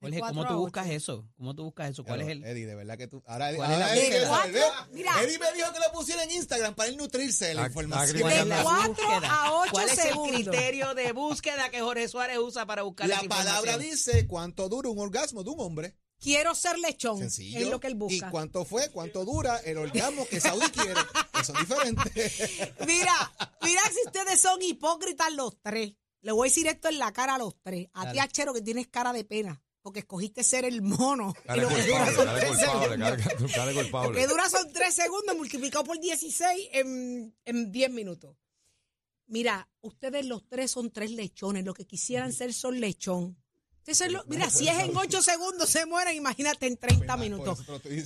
Jorge, 0.00 0.20
¿cómo 0.20 0.46
tú 0.46 0.54
buscas 0.54 0.88
eso? 0.90 1.28
¿Cómo 1.36 1.54
tú 1.54 1.64
buscas 1.64 1.90
eso? 1.90 2.04
¿Cuál 2.04 2.20
es 2.20 2.28
el...? 2.28 2.44
Eddie, 2.44 2.66
de 2.66 2.74
verdad 2.76 2.96
que 2.96 3.08
tú. 3.08 3.22
Ahora, 3.26 3.52
¿Cuál 3.54 3.72
es 3.72 3.78
la 3.78 3.86
ahora 3.86 3.96
Eddie 5.22 5.38
me 5.38 5.52
dijo 5.52 5.72
que 5.72 5.80
lo 5.80 5.92
pusiera 5.92 6.22
en 6.22 6.30
Instagram 6.30 6.74
para 6.74 6.88
él 6.88 6.96
nutrirse 6.96 7.46
de 7.46 7.54
la 7.54 7.66
información. 7.66 8.16
De 8.16 8.24
Mañana. 8.24 8.62
cuatro 8.62 8.88
búsqueda. 8.94 9.28
a 9.34 9.52
ocho 9.54 9.72
¿Cuál 9.72 9.88
es 9.88 9.98
el 10.04 10.14
criterio 10.14 10.94
de 10.94 11.12
búsqueda 11.12 11.68
que 11.70 11.80
Jorge 11.80 12.06
Suárez 12.08 12.38
usa 12.38 12.64
para 12.64 12.82
buscar 12.82 13.08
La 13.08 13.16
esa 13.16 13.28
palabra 13.28 13.76
dice 13.78 14.26
cuánto 14.28 14.68
dura 14.68 14.88
un 14.88 14.98
orgasmo 15.00 15.42
de 15.42 15.50
un 15.50 15.60
hombre. 15.60 15.96
Quiero 16.20 16.54
ser 16.54 16.78
lechón. 16.78 17.18
Sencillo. 17.18 17.58
Es 17.58 17.68
lo 17.68 17.78
que 17.80 17.86
él 17.88 17.92
¿Y 17.94 17.96
busca. 17.96 18.30
cuánto 18.30 18.64
fue? 18.64 18.90
¿Cuánto 18.90 19.24
dura 19.24 19.58
el 19.58 19.78
orgasmo 19.78 20.26
que 20.26 20.40
Saudi 20.40 20.66
quiere? 20.70 20.94
Que 21.32 21.44
son 21.44 21.56
diferentes. 21.60 22.40
Mira, 22.86 23.32
mira 23.62 23.82
si 23.92 24.00
ustedes 24.06 24.40
son 24.40 24.60
hipócritas 24.62 25.32
los 25.32 25.60
tres. 25.62 25.92
Le 26.20 26.32
voy 26.32 26.48
a 26.48 26.50
decir 26.50 26.66
esto 26.66 26.88
en 26.88 26.98
la 26.98 27.12
cara 27.12 27.36
a 27.36 27.38
los 27.38 27.54
tres. 27.62 27.88
A 27.92 28.10
ti. 28.10 28.18
Achero, 28.18 28.52
que 28.52 28.60
tienes 28.62 28.88
cara 28.88 29.12
de 29.12 29.24
pena. 29.24 29.62
Porque 29.88 30.00
escogiste 30.00 30.44
ser 30.44 30.66
el 30.66 30.82
mono. 30.82 31.34
Y 31.56 31.60
lo 31.60 31.68
que 31.68 31.82
dura 31.86 32.12
son 32.14 32.26
dale 32.26 32.40
tres 32.40 32.50
culpable, 32.50 32.80
segundos. 32.88 32.98
dale- 32.98 33.56
dale 33.56 33.72
Lo 33.72 33.80
que 33.80 33.90
culpable. 33.90 34.26
dura 34.26 34.50
son 34.50 34.72
tres 34.72 34.94
segundos 34.94 35.34
multiplicado 35.36 35.84
por 35.84 35.98
16 35.98 36.68
en, 36.72 37.34
en 37.46 37.72
10 37.72 37.90
minutos. 37.92 38.36
Mira, 39.28 39.66
ustedes 39.80 40.26
los 40.26 40.46
tres 40.46 40.70
son 40.72 40.90
tres 40.90 41.10
lechones. 41.12 41.64
Lo 41.64 41.72
que 41.72 41.86
quisieran 41.86 42.32
ser 42.34 42.52
son 42.52 42.80
lechón. 42.80 43.36
Lo- 44.10 44.22
mira, 44.26 44.50
si 44.50 44.68
es 44.68 44.78
en 44.80 44.94
8 44.94 45.22
segundos 45.22 45.70
se 45.70 45.86
mueren, 45.86 46.14
imagínate 46.14 46.66
en 46.66 46.76
30 46.76 47.06
Por 47.06 47.18
minutos. 47.18 47.58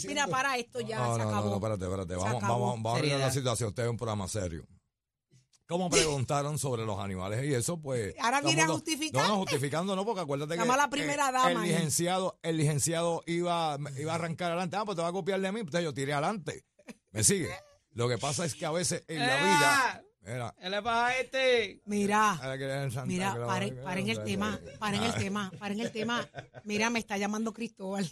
Mira, 0.07 0.29
para 0.29 0.57
esto 0.57 0.81
ya 0.81 0.99
No, 1.01 1.17
se 1.17 1.23
no, 1.23 1.29
acabó. 1.29 1.49
no, 1.51 1.55
espérate, 1.57 1.85
espérate. 1.85 2.15
Vamos, 2.15 2.41
vamos, 2.43 2.61
vamos 2.61 2.95
a 2.95 2.99
arreglar 2.99 3.19
la 3.19 3.33
situación. 3.33 3.71
Usted 3.71 3.83
es 3.83 3.89
un 3.91 3.97
programa 3.97 4.29
serio. 4.29 4.65
¿Cómo 5.73 5.89
preguntaron 5.89 6.59
sobre 6.59 6.85
los 6.85 6.99
animales 6.99 7.43
y 7.47 7.55
eso? 7.55 7.81
Pues. 7.81 8.15
Ahora 8.21 8.43
viene 8.43 8.61
a. 8.61 8.67
No, 8.67 8.75
no, 8.75 9.39
justificando 9.39 9.97
no, 9.97 10.05
porque 10.05 10.21
acuérdate 10.21 10.55
Llama 10.55 10.75
que. 10.75 10.81
a 10.81 10.85
la 10.85 10.91
primera 10.91 11.31
eh, 11.31 11.33
dama 11.33 11.65
El 11.65 11.73
licenciado, 11.73 12.39
el 12.43 12.59
licenciado 12.59 13.23
iba, 13.27 13.79
iba 13.99 14.13
a 14.13 14.15
arrancar 14.17 14.51
adelante. 14.51 14.77
Ah, 14.77 14.85
pues 14.85 14.97
te 14.97 15.03
va 15.03 15.09
a 15.09 15.13
copiar 15.13 15.41
de 15.41 15.51
mí. 15.51 15.61
Entonces 15.61 15.83
yo 15.83 15.95
tiré 15.95 16.13
adelante. 16.13 16.67
¿Me 17.11 17.25
sigue? 17.25 17.49
Lo 17.93 18.07
que 18.07 18.19
pasa 18.19 18.45
es 18.45 18.55
que 18.55 18.67
a 18.67 18.71
veces 18.71 19.03
en 19.09 19.21
la 19.21 19.37
vida. 19.37 20.05
Mira. 20.21 20.55
¿Qué 20.61 20.69
le 20.69 20.83
pasa 20.83 21.07
a 21.07 21.17
este? 21.17 21.81
Mira, 21.87 22.39
mira, 23.07 23.47
paren, 23.47 23.83
paren 23.83 24.09
el 24.11 24.23
tema, 24.23 24.61
paren 24.79 25.03
el 25.03 25.15
tema, 25.15 25.51
paren 25.59 25.81
el 25.81 25.91
tema. 25.91 26.29
Mira, 26.65 26.91
me 26.91 26.99
está 26.99 27.17
llamando 27.17 27.55
Cristóbal. 27.55 28.11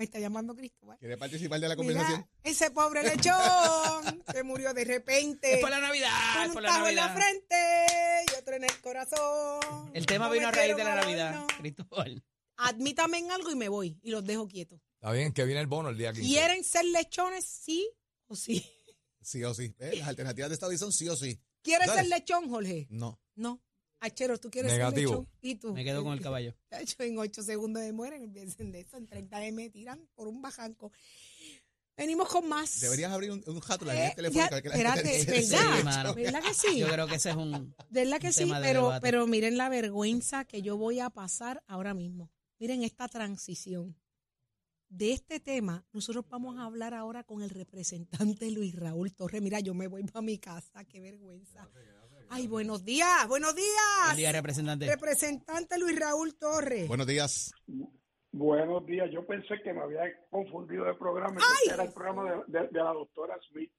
Me 0.00 0.04
está 0.04 0.18
llamando 0.18 0.56
Cristóbal. 0.56 0.96
¿Quiere 0.98 1.18
participar 1.18 1.60
de 1.60 1.68
la 1.68 1.76
Mira, 1.76 1.86
conversación? 1.98 2.26
ese 2.42 2.70
pobre 2.70 3.02
lechón 3.02 4.24
se 4.32 4.42
murió 4.42 4.72
de 4.72 4.86
repente. 4.86 5.52
Es 5.52 5.60
por 5.60 5.68
la 5.68 5.78
Navidad, 5.78 6.08
Con 6.36 6.46
un 6.46 6.52
por 6.54 6.62
la 6.62 6.68
tajo 6.70 6.86
en 6.88 6.94
la 6.96 7.06
Navidad. 7.08 7.22
frente 7.22 8.24
y 8.32 8.38
otro 8.38 8.54
en 8.56 8.64
el 8.64 8.80
corazón. 8.80 9.90
El 9.92 10.06
tema 10.06 10.28
No 10.28 10.32
vino 10.32 10.48
a 10.48 10.52
raíz 10.52 10.74
de 10.74 10.84
la 10.84 10.94
Navidad, 10.94 11.34
no. 11.34 11.46
Cristóbal. 11.48 12.24
Admítame 12.56 13.18
en 13.18 13.30
algo 13.30 13.50
y 13.50 13.56
me 13.56 13.68
voy 13.68 14.00
y 14.02 14.10
los 14.10 14.24
dejo 14.24 14.48
quietos. 14.48 14.80
Está 14.94 15.12
bien, 15.12 15.34
que 15.34 15.44
viene 15.44 15.60
el 15.60 15.66
bono 15.66 15.90
el 15.90 15.98
día 15.98 16.14
15. 16.14 16.26
¿Quieren 16.26 16.64
ser 16.64 16.86
lechones? 16.86 17.44
Sí 17.44 17.86
o 18.26 18.34
sí. 18.36 18.64
Sí 19.20 19.44
o 19.44 19.52
sí. 19.52 19.74
¿Eh? 19.80 19.96
Las 19.98 20.08
alternativas 20.08 20.48
de 20.48 20.54
esta 20.54 20.78
son 20.78 20.94
sí 20.94 21.10
o 21.10 21.14
sí. 21.16 21.38
¿Quieres 21.60 21.88
Dale. 21.88 22.00
ser 22.00 22.08
lechón, 22.08 22.48
Jorge? 22.48 22.86
No. 22.88 23.20
No. 23.34 23.62
Achero, 24.00 24.38
¿tú 24.38 24.50
quieres 24.50 24.72
Negativo. 24.72 25.10
ser 25.12 25.18
lechón? 25.20 25.28
¿Y 25.42 25.54
tú? 25.56 25.74
Me 25.74 25.84
quedo 25.84 26.02
con 26.02 26.12
el 26.14 26.20
caballo. 26.20 26.54
En 26.98 27.18
8 27.18 27.42
segundos 27.42 27.82
me 27.82 27.92
mueren, 27.92 28.22
empiecen 28.24 28.72
de 28.72 28.80
eso, 28.80 28.96
en 28.96 29.06
30 29.06 29.38
de 29.38 29.52
me 29.52 29.68
tiran 29.70 30.08
por 30.14 30.26
un 30.28 30.40
bajanco. 30.42 30.90
Venimos 31.96 32.28
con 32.30 32.48
más. 32.48 32.80
Deberías 32.80 33.12
abrir 33.12 33.30
un, 33.30 33.44
un 33.46 33.60
jato 33.60 33.84
la 33.84 33.94
Eh, 33.94 34.08
ya, 34.08 34.14
telefónica. 34.14 34.62
que 34.62 34.68
la 34.70 34.92
gente 34.94 35.16
espérate, 35.18 35.84
¿verdad? 35.84 36.14
¿Verdad 36.14 36.42
que 36.42 36.54
sí? 36.54 36.78
Yo 36.78 36.88
creo 36.88 37.06
que 37.06 37.16
ese 37.16 37.30
es 37.30 37.36
un... 37.36 37.74
¿Verdad 37.90 38.18
que 38.18 38.28
un 38.28 38.32
sí? 38.32 38.38
tema 38.40 38.58
de 38.60 38.66
Pero, 38.66 38.82
debate. 38.84 39.00
pero 39.02 39.26
miren 39.26 39.58
la 39.58 39.68
vergüenza 39.68 40.46
que 40.46 40.62
yo 40.62 40.78
voy 40.78 41.00
a 41.00 41.10
pasar 41.10 41.62
ahora 41.66 41.92
mismo. 41.92 42.30
Miren 42.58 42.82
esta 42.84 43.06
transición. 43.08 43.96
De 44.88 45.12
este 45.12 45.40
tema, 45.40 45.84
nosotros 45.92 46.24
vamos 46.28 46.58
a 46.58 46.64
hablar 46.64 46.94
ahora 46.94 47.22
con 47.22 47.42
el 47.42 47.50
representante 47.50 48.50
Luis 48.50 48.74
Raúl 48.74 49.12
Torres. 49.12 49.40
Mira, 49.42 49.60
yo 49.60 49.74
me 49.74 49.86
voy 49.86 50.02
para 50.04 50.22
mi 50.22 50.38
casa, 50.38 50.84
qué 50.86 51.00
vergüenza. 51.00 51.68
Ay, 52.32 52.46
buenos 52.46 52.84
días, 52.84 53.26
buenos 53.26 53.54
días. 53.56 53.66
Buen 54.06 54.16
día, 54.16 54.30
representante. 54.32 54.86
Representante 54.86 55.78
Luis 55.78 55.98
Raúl 55.98 56.36
Torres. 56.38 56.86
Buenos 56.86 57.06
días. 57.08 57.52
Buenos 58.32 58.86
días, 58.86 59.08
yo 59.12 59.26
pensé 59.26 59.54
que 59.64 59.72
me 59.72 59.80
había 59.82 60.02
confundido 60.30 60.84
de 60.84 60.94
programa, 60.94 61.40
que 61.64 61.72
era 61.74 61.82
el 61.82 61.92
programa 61.92 62.22
de, 62.46 62.60
de- 62.60 62.68
de 62.68 62.78
la 62.82 62.92
doctora 62.92 63.36
Smith. 63.50 63.72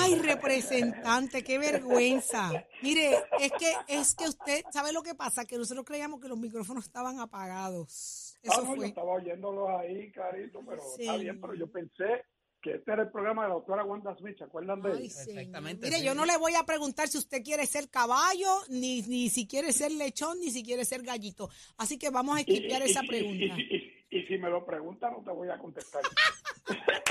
Ay, 0.00 0.14
representante, 0.22 1.42
qué 1.42 1.58
vergüenza. 1.58 2.50
Mire, 2.80 3.16
es 3.40 3.52
que 3.58 3.72
es 3.88 4.14
que 4.14 4.28
usted 4.28 4.62
sabe 4.72 4.92
lo 4.92 5.02
que 5.02 5.14
pasa, 5.16 5.44
que 5.44 5.58
nosotros 5.58 5.84
creíamos 5.84 6.20
que 6.20 6.28
los 6.28 6.38
micrófonos 6.38 6.84
estaban 6.84 7.18
apagados. 7.18 8.36
Ah, 8.36 8.40
Eso 8.44 8.62
no, 8.62 8.70
yo 8.70 8.76
fue. 8.76 8.86
estaba 8.86 9.12
oyéndolos 9.12 9.68
ahí, 9.80 10.10
carito, 10.12 10.60
pero 10.66 10.80
Sí. 10.96 11.02
está 11.02 11.16
bien, 11.16 11.40
pero 11.40 11.54
yo 11.54 11.66
pensé 11.70 12.24
que 12.68 12.76
este 12.76 12.92
era 12.92 13.02
el 13.02 13.10
programa 13.10 13.42
de 13.44 13.48
la 13.48 13.54
doctora 13.54 13.84
Wanda 13.84 14.14
Smith, 14.18 14.36
¿se 14.38 14.44
acuerdan 14.44 14.82
de 14.82 14.92
Ay, 14.92 15.04
ella? 15.06 15.14
Perfectamente, 15.24 15.86
Mire, 15.86 15.98
sí. 15.98 16.04
yo 16.04 16.14
no 16.14 16.26
le 16.26 16.36
voy 16.36 16.54
a 16.54 16.64
preguntar 16.64 17.08
si 17.08 17.16
usted 17.18 17.42
quiere 17.42 17.66
ser 17.66 17.88
caballo, 17.88 18.50
ni, 18.68 19.02
ni 19.02 19.30
si 19.30 19.46
quiere 19.46 19.72
ser 19.72 19.92
lechón, 19.92 20.38
ni 20.40 20.50
si 20.50 20.62
quiere 20.62 20.84
ser 20.84 21.02
gallito. 21.02 21.48
Así 21.78 21.98
que 21.98 22.10
vamos 22.10 22.36
a 22.36 22.40
esquipear 22.40 22.82
esa 22.82 23.02
y- 23.04 23.08
pregunta. 23.08 23.54
y- 23.58 23.94
y- 24.10 24.18
y 24.18 24.26
si 24.26 24.38
me 24.38 24.48
lo 24.50 24.64
preguntan, 24.66 25.12
no 25.12 25.22
te 25.22 25.30
voy 25.30 25.48
a 25.48 25.58
contestar. 25.58 26.02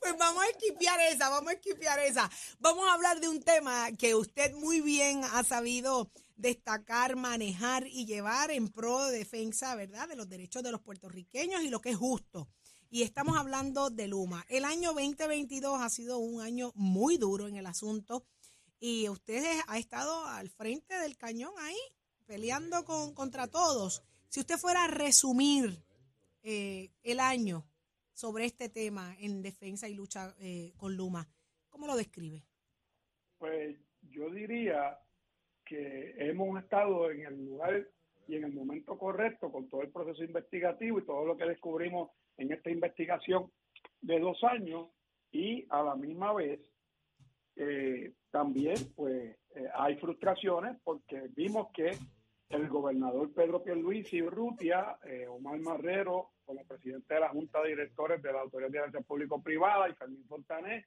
Pues 0.00 0.16
vamos 0.16 0.42
a 0.44 0.48
esquipear 0.48 0.98
esa, 1.12 1.28
vamos 1.28 1.50
a 1.50 1.54
esquipear 1.54 1.98
esa. 1.98 2.30
Vamos 2.60 2.86
a 2.88 2.94
hablar 2.94 3.20
de 3.20 3.28
un 3.28 3.40
tema 3.42 3.88
que 3.98 4.14
usted 4.14 4.54
muy 4.54 4.80
bien 4.80 5.22
ha 5.24 5.42
sabido 5.42 6.10
destacar, 6.36 7.16
manejar 7.16 7.86
y 7.86 8.06
llevar 8.06 8.50
en 8.52 8.68
pro 8.68 9.04
de 9.06 9.18
defensa, 9.18 9.74
¿verdad?, 9.74 10.08
de 10.08 10.16
los 10.16 10.28
derechos 10.28 10.62
de 10.62 10.70
los 10.70 10.80
puertorriqueños 10.80 11.62
y 11.62 11.68
lo 11.68 11.80
que 11.80 11.90
es 11.90 11.96
justo. 11.96 12.48
Y 12.88 13.02
estamos 13.02 13.36
hablando 13.36 13.90
de 13.90 14.06
Luma. 14.06 14.44
El 14.48 14.64
año 14.64 14.92
2022 14.92 15.80
ha 15.80 15.88
sido 15.88 16.18
un 16.18 16.40
año 16.40 16.70
muy 16.76 17.18
duro 17.18 17.48
en 17.48 17.56
el 17.56 17.66
asunto 17.66 18.24
y 18.78 19.08
usted 19.08 19.42
ha 19.66 19.78
estado 19.78 20.24
al 20.26 20.48
frente 20.50 20.94
del 20.94 21.16
cañón 21.16 21.52
ahí, 21.58 21.76
peleando 22.26 22.84
con, 22.84 23.12
contra 23.12 23.48
todos. 23.48 24.04
Si 24.28 24.38
usted 24.38 24.56
fuera 24.56 24.84
a 24.84 24.88
resumir 24.88 25.82
eh, 26.44 26.92
el 27.02 27.18
año 27.18 27.64
sobre 28.12 28.44
este 28.44 28.68
tema 28.68 29.16
en 29.18 29.42
defensa 29.42 29.88
y 29.88 29.94
lucha 29.94 30.34
eh, 30.38 30.72
con 30.76 30.96
Luma, 30.96 31.28
¿cómo 31.68 31.88
lo 31.88 31.96
describe? 31.96 32.44
Pues 33.38 33.76
yo 34.02 34.30
diría 34.30 34.96
que 35.64 36.14
hemos 36.18 36.62
estado 36.62 37.10
en 37.10 37.26
el 37.26 37.46
lugar 37.46 37.88
y 38.28 38.36
en 38.36 38.44
el 38.44 38.52
momento 38.52 38.96
correcto 38.96 39.50
con 39.50 39.68
todo 39.68 39.82
el 39.82 39.90
proceso 39.90 40.22
investigativo 40.22 41.00
y 41.00 41.04
todo 41.04 41.24
lo 41.26 41.36
que 41.36 41.44
descubrimos 41.46 42.10
en 42.36 42.52
esta 42.52 42.70
investigación 42.70 43.50
de 44.00 44.20
dos 44.20 44.42
años 44.44 44.88
y 45.30 45.66
a 45.70 45.82
la 45.82 45.96
misma 45.96 46.32
vez 46.32 46.60
eh, 47.56 48.12
también 48.30 48.76
pues 48.94 49.36
eh, 49.54 49.68
hay 49.74 49.96
frustraciones 49.96 50.76
porque 50.84 51.28
vimos 51.34 51.68
que 51.72 51.92
el 52.50 52.68
gobernador 52.68 53.32
Pedro 53.32 53.62
Pierluisi 53.62 54.22
Urrutia, 54.22 54.98
eh, 55.04 55.26
Omar 55.26 55.58
Marrero, 55.58 56.30
como 56.44 56.64
presidente 56.64 57.14
de 57.14 57.20
la 57.20 57.30
Junta 57.30 57.60
de 57.62 57.70
Directores 57.70 58.22
de 58.22 58.32
la 58.32 58.42
Autoridad 58.42 58.70
de 58.70 58.78
Alianza 58.78 59.00
Público-Privada 59.00 59.88
y 59.88 59.94
Fermín 59.94 60.24
Fontané, 60.28 60.86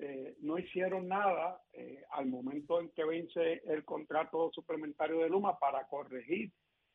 eh, 0.00 0.36
no 0.42 0.58
hicieron 0.58 1.08
nada 1.08 1.60
eh, 1.72 2.04
al 2.12 2.26
momento 2.26 2.80
en 2.80 2.90
que 2.90 3.04
vence 3.04 3.62
el 3.66 3.84
contrato 3.84 4.48
suplementario 4.52 5.18
de 5.18 5.28
Luma 5.28 5.58
para 5.58 5.88
corregir 5.88 6.52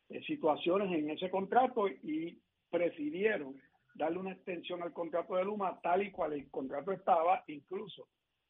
eh, 0.07 0.23
situaciones 0.23 0.89
en 0.97 1.09
ese 1.09 1.29
contrato 1.29 1.89
y 1.89 2.39
prefirieron 2.69 3.61
darle 3.95 4.19
una 4.19 4.31
extensión 4.31 4.81
al 4.81 4.93
contrato 4.93 5.35
de 5.35 5.45
Luma 5.45 5.79
tal 5.81 6.03
y 6.03 6.11
cual 6.11 6.33
el 6.33 6.49
contrato 6.49 6.91
estaba, 6.91 7.43
incluso 7.47 8.07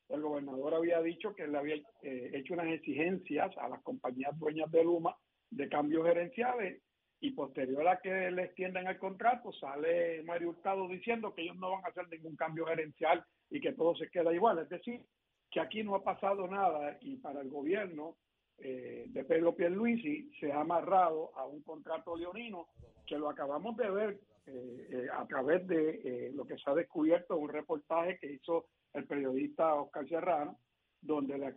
el 0.09 0.21
gobernador 0.21 0.75
había 0.75 1.01
dicho 1.01 1.33
que 1.33 1.47
le 1.47 1.57
había 1.57 1.75
hecho 2.01 2.53
unas 2.53 2.67
exigencias 2.67 3.57
a 3.57 3.69
las 3.69 3.81
compañías 3.83 4.37
dueñas 4.37 4.69
de 4.71 4.83
Luma 4.83 5.15
de 5.49 5.69
cambios 5.69 6.05
gerenciales 6.05 6.81
y 7.19 7.31
posterior 7.31 7.87
a 7.87 7.99
que 8.01 8.31
le 8.31 8.43
extiendan 8.43 8.87
el 8.87 8.97
contrato 8.97 9.53
sale 9.53 10.21
Mario 10.23 10.49
Hurtado 10.49 10.87
diciendo 10.89 11.33
que 11.33 11.43
ellos 11.43 11.55
no 11.55 11.71
van 11.71 11.85
a 11.85 11.87
hacer 11.87 12.09
ningún 12.09 12.35
cambio 12.35 12.65
gerencial 12.65 13.23
y 13.49 13.61
que 13.61 13.71
todo 13.71 13.95
se 13.95 14.09
queda 14.09 14.33
igual. 14.33 14.59
Es 14.59 14.67
decir, 14.67 15.01
que 15.49 15.61
aquí 15.61 15.83
no 15.83 15.95
ha 15.95 16.03
pasado 16.03 16.47
nada 16.47 16.97
y 16.99 17.15
para 17.17 17.41
el 17.41 17.49
gobierno 17.49 18.17
eh, 18.57 19.05
de 19.07 19.23
Pedro 19.23 19.55
Pierluisi 19.55 20.31
se 20.39 20.51
ha 20.51 20.61
amarrado 20.61 21.31
a 21.37 21.45
un 21.45 21.61
contrato 21.63 22.17
leonino 22.17 22.67
que 23.05 23.17
lo 23.17 23.29
acabamos 23.29 23.77
de 23.77 23.89
ver 23.89 24.19
eh, 24.45 24.87
eh, 24.89 25.07
a 25.11 25.25
través 25.25 25.65
de 25.67 26.31
lo 26.33 26.45
que 26.45 26.57
se 26.57 26.69
ha 26.69 26.73
descubierto 26.73 27.37
un 27.37 27.49
reportaje 27.49 28.17
que 28.19 28.33
hizo 28.33 28.67
el 28.93 29.05
periodista 29.05 29.75
Oscar 29.75 30.07
Serrano, 30.07 30.59
donde 31.01 31.37
le, 31.37 31.53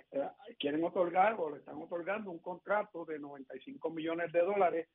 quieren 0.59 0.85
otorgar 0.85 1.35
o 1.39 1.51
le 1.51 1.59
están 1.59 1.81
otorgando 1.81 2.31
un 2.31 2.39
contrato 2.39 3.05
de 3.05 3.19
95 3.19 3.91
millones 3.91 4.33
de 4.33 4.41
dólares 4.41 4.89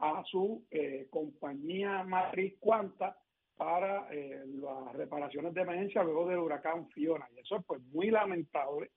a 0.00 0.22
su 0.24 0.64
compañía 1.10 2.02
matriz 2.04 2.56
Cuanta 2.58 3.16
para 3.60 4.08
eh, 4.10 4.42
las 4.46 4.94
reparaciones 4.94 5.52
de 5.52 5.60
emergencia 5.60 6.02
luego 6.02 6.26
del 6.26 6.38
huracán 6.38 6.88
Fiona. 6.88 7.28
Y 7.36 7.40
eso 7.40 7.56
es 7.56 7.64
pues 7.66 7.82
muy 7.92 8.10
lamentable 8.10 8.90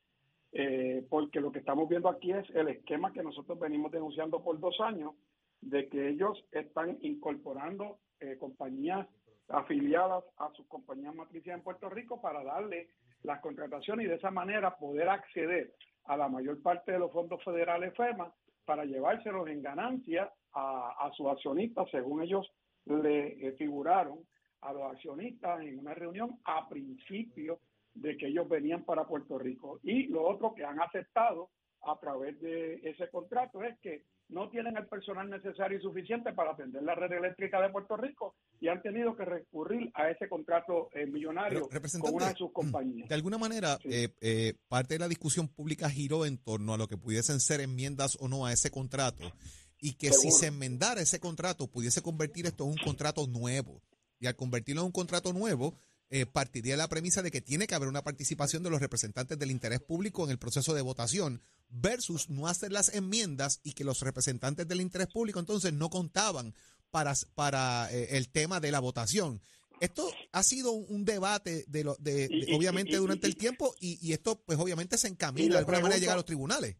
eh, 0.53 1.05
porque 1.09 1.41
lo 1.41 1.51
que 1.51 1.59
estamos 1.59 1.89
viendo 1.89 2.07
aquí 2.07 2.31
es 2.31 2.49
el 2.51 2.69
esquema 2.69 3.11
que 3.11 3.23
nosotros 3.23 3.59
venimos 3.59 3.91
denunciando 3.91 4.41
por 4.41 4.57
dos 4.61 4.79
años 4.79 5.15
de 5.59 5.89
que 5.89 6.07
ellos 6.07 6.45
están 6.53 6.97
incorporando 7.01 7.99
eh, 8.19 8.37
compañías 8.39 9.07
afiliadas 9.49 10.23
a 10.37 10.51
sus 10.53 10.65
compañías 10.67 11.13
matricias 11.13 11.57
en 11.57 11.63
Puerto 11.63 11.89
Rico 11.89 12.21
para 12.21 12.43
darle 12.43 12.89
las 13.23 13.39
contrataciones 13.41 14.05
y 14.05 14.09
de 14.09 14.15
esa 14.15 14.31
manera 14.31 14.77
poder 14.77 15.09
acceder 15.09 15.73
a 16.05 16.17
la 16.17 16.27
mayor 16.27 16.61
parte 16.61 16.91
de 16.91 16.99
los 16.99 17.11
fondos 17.11 17.43
federales 17.43 17.95
FEMA 17.95 18.33
para 18.65 18.85
llevárselos 18.85 19.47
en 19.47 19.61
ganancia 19.61 20.31
a, 20.53 20.95
a 20.99 21.11
sus 21.13 21.27
accionistas 21.27 21.89
según 21.91 22.21
ellos 22.21 22.49
le 22.85 23.53
figuraron 23.57 24.19
a 24.61 24.73
los 24.73 24.83
accionistas 24.91 25.61
en 25.61 25.79
una 25.79 25.93
reunión 25.93 26.39
a 26.45 26.67
principio 26.67 27.59
de 27.93 28.17
que 28.17 28.27
ellos 28.27 28.47
venían 28.49 28.83
para 28.83 29.05
Puerto 29.05 29.37
Rico. 29.37 29.79
Y 29.83 30.07
lo 30.07 30.27
otro 30.27 30.53
que 30.53 30.63
han 30.63 30.81
aceptado 30.81 31.49
a 31.81 31.97
través 31.99 32.39
de 32.41 32.75
ese 32.83 33.09
contrato 33.09 33.61
es 33.63 33.77
que 33.79 34.03
no 34.33 34.49
tienen 34.49 34.75
el 34.75 34.87
personal 34.87 35.29
necesario 35.29 35.77
y 35.77 35.81
suficiente 35.81 36.33
para 36.33 36.51
atender 36.51 36.81
la 36.83 36.95
red 36.95 37.11
eléctrica 37.11 37.61
de 37.61 37.69
Puerto 37.69 37.95
Rico 37.95 38.35
y 38.59 38.67
han 38.67 38.81
tenido 38.81 39.15
que 39.15 39.25
recurrir 39.25 39.91
a 39.93 40.09
ese 40.09 40.27
contrato 40.27 40.89
eh, 40.93 41.05
millonario 41.05 41.69
con 41.69 42.15
una 42.15 42.29
de 42.29 42.35
sus 42.35 42.51
compañías. 42.51 43.07
De 43.07 43.15
alguna 43.15 43.37
manera, 43.37 43.77
eh, 43.83 44.09
eh, 44.21 44.55
parte 44.67 44.95
de 44.95 44.99
la 44.99 45.07
discusión 45.07 45.47
pública 45.47 45.89
giró 45.89 46.25
en 46.25 46.37
torno 46.37 46.73
a 46.73 46.77
lo 46.77 46.87
que 46.87 46.97
pudiesen 46.97 47.39
ser 47.39 47.61
enmiendas 47.61 48.17
o 48.19 48.27
no 48.27 48.45
a 48.45 48.51
ese 48.51 48.71
contrato 48.71 49.31
y 49.79 49.93
que 49.93 50.11
si 50.11 50.31
se 50.31 50.47
enmendara 50.47 51.01
ese 51.01 51.19
contrato 51.19 51.67
pudiese 51.67 52.01
convertir 52.01 52.45
esto 52.45 52.63
en 52.63 52.71
un 52.71 52.77
contrato 52.77 53.27
nuevo. 53.27 53.81
Y 54.19 54.27
al 54.27 54.35
convertirlo 54.37 54.81
en 54.81 54.85
un 54.85 54.91
contrato 54.93 55.33
nuevo, 55.33 55.77
eh, 56.09 56.25
partiría 56.25 56.73
de 56.73 56.77
la 56.77 56.87
premisa 56.87 57.21
de 57.21 57.31
que 57.31 57.41
tiene 57.41 57.67
que 57.67 57.75
haber 57.75 57.87
una 57.87 58.03
participación 58.03 58.63
de 58.63 58.69
los 58.69 58.81
representantes 58.81 59.37
del 59.39 59.51
interés 59.51 59.79
público 59.79 60.23
en 60.23 60.31
el 60.31 60.37
proceso 60.37 60.73
de 60.73 60.81
votación 60.81 61.41
versus 61.69 62.29
no 62.29 62.47
hacer 62.47 62.71
las 62.71 62.93
enmiendas 62.93 63.59
y 63.63 63.73
que 63.73 63.83
los 63.83 64.01
representantes 64.01 64.67
del 64.67 64.81
interés 64.81 65.07
público 65.07 65.39
entonces 65.39 65.73
no 65.73 65.89
contaban 65.89 66.53
para, 66.91 67.13
para 67.35 67.91
eh, 67.91 68.17
el 68.17 68.29
tema 68.29 68.59
de 68.59 68.71
la 68.71 68.79
votación. 68.79 69.41
Esto 69.79 70.07
ha 70.31 70.43
sido 70.43 70.71
un, 70.71 71.03
debate 71.03 71.65
de, 71.67 71.83
lo, 71.83 71.95
de, 71.95 72.29
obviamente 72.55 72.95
durante 72.95 73.27
el 73.27 73.35
tiempo 73.35 73.73
y, 73.79 74.13
esto 74.13 74.41
pues 74.45 74.57
obviamente 74.59 74.97
se 74.97 75.07
encamina 75.07 75.55
de 75.55 75.59
alguna 75.59 75.79
manera 75.79 75.95
a 75.95 75.99
llegar 75.99 76.13
a 76.13 76.17
los 76.17 76.25
tribunales. 76.25 76.77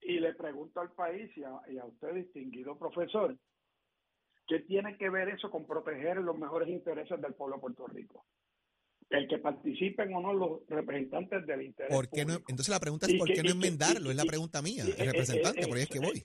Y 0.00 0.20
le 0.20 0.32
pregunto 0.34 0.80
al 0.80 0.92
país 0.92 1.30
y 1.36 1.42
a 1.42 1.84
usted, 1.84 2.14
distinguido 2.14 2.78
profesor, 2.78 3.36
¿Qué 4.48 4.60
tiene 4.60 4.96
que 4.96 5.10
ver 5.10 5.28
eso 5.28 5.50
con 5.50 5.66
proteger 5.66 6.16
los 6.16 6.36
mejores 6.38 6.70
intereses 6.70 7.20
del 7.20 7.34
pueblo 7.34 7.56
de 7.56 7.60
Puerto 7.60 7.86
Rico? 7.86 8.24
El 9.10 9.26
que 9.26 9.38
participen 9.38 10.14
o 10.14 10.20
no 10.20 10.34
los 10.34 10.60
representantes 10.68 11.46
del 11.46 11.62
interés. 11.62 11.94
¿Por 11.94 12.10
qué 12.10 12.24
no, 12.26 12.34
entonces 12.34 12.68
la 12.68 12.80
pregunta 12.80 13.06
es 13.06 13.14
¿por 13.14 13.28
qué 13.28 13.42
no 13.42 13.50
enmendarlo? 13.50 14.10
es 14.10 14.16
la 14.16 14.24
pregunta 14.24 14.60
mía, 14.60 14.84
el 14.84 15.06
representante, 15.06 15.66
por 15.66 15.76
ahí 15.76 15.84
es 15.84 15.88
que 15.88 15.98
voy. 15.98 16.24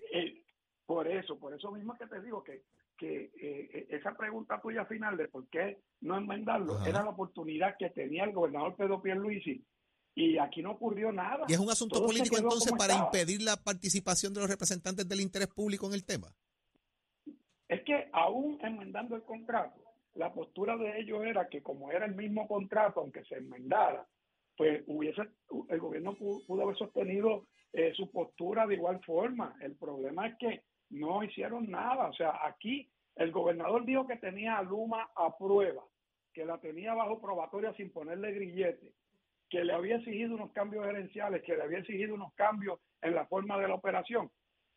por 0.86 1.08
eso, 1.08 1.40
por 1.40 1.54
eso 1.54 1.72
mismo 1.72 1.96
que 1.98 2.08
te 2.08 2.22
digo 2.22 2.44
que, 2.44 2.63
que 2.98 3.32
eh, 3.42 3.88
esa 3.90 4.16
pregunta 4.16 4.60
tuya 4.62 4.86
final 4.86 5.16
de 5.16 5.30
por 5.30 5.48
qué 5.48 5.80
no 6.02 6.18
enmendarlo 6.18 6.86
era 6.86 7.04
la 7.04 7.12
oportunidad 7.12 7.78
que 7.78 7.90
tenía 7.90 8.25
el 8.25 8.34
gobernador 8.34 8.75
Pedro 8.75 9.02
Pierluisi 9.02 9.63
y 10.16 10.38
aquí 10.38 10.62
no 10.62 10.72
ocurrió 10.72 11.12
nada. 11.12 11.46
¿Y 11.48 11.54
es 11.54 11.60
un 11.60 11.70
asunto 11.70 12.06
político 12.06 12.38
entonces 12.38 12.72
para 12.78 12.96
impedir 12.96 13.42
la 13.42 13.56
participación 13.58 14.34
de 14.34 14.42
los 14.42 14.50
representantes 14.50 15.08
del 15.08 15.22
interés 15.22 15.48
público 15.48 15.88
en 15.88 15.94
el 15.94 16.06
tema? 16.06 16.36
Es 17.68 17.82
que 17.84 18.10
aún 18.13 18.60
enmendando 18.62 19.16
el 19.16 19.24
contrato, 19.24 19.83
la 20.15 20.34
postura 20.34 20.77
de 20.77 21.00
ellos 21.00 21.24
era 21.24 21.48
que 21.48 21.62
como 21.62 21.91
era 21.91 22.05
el 22.05 22.15
mismo 22.15 22.48
contrato, 22.48 23.00
aunque 23.00 23.24
se 23.25 23.36
enmendara, 23.36 24.08
pues 24.55 24.84
hubiese 24.88 25.24
el 25.70 25.79
gobierno 25.79 26.15
pudo, 26.15 26.62
haber 26.62 26.77
sostenido 26.77 27.48
eh, 27.72 27.91
su 27.96 28.12
postura 28.12 28.67
de 28.67 28.75
igual 28.75 29.03
forma. 29.03 29.55
El 29.62 29.75
problema 29.75 30.27
es 30.27 30.36
que 30.38 30.63
no 30.91 31.24
hicieron 31.24 31.70
nada. 31.70 32.08
O 32.08 32.13
sea, 32.13 32.46
aquí 32.46 32.89
el 33.15 33.32
gobernador 33.32 33.86
dijo 33.86 34.08
que 34.08 34.17
tenía 34.17 34.58
a 34.58 34.63
Luma 34.63 35.10
a 35.15 35.36
prueba, 35.38 35.84
que 36.34 36.46
la 36.46 36.60
tenía 36.60 36.93
bajo 36.93 37.20
probatoria 37.20 37.74
sin 37.74 37.91
ponerle 37.91 38.32
grillete, 38.32 38.93
que 39.50 39.63
le 39.63 39.74
había 39.74 39.98
exigido 39.98 40.36
unos 40.36 40.51
cambios 40.51 40.86
gerenciales, 40.86 41.43
que 41.43 41.55
le 41.55 41.63
había 41.63 41.79
exigido 41.79 42.13
unos 42.13 42.34
cambios 42.36 42.79
en 43.01 43.15
la 43.15 43.25
forma 43.25 43.58
de 43.60 43.67
la 43.67 43.75
operación. 43.75 44.29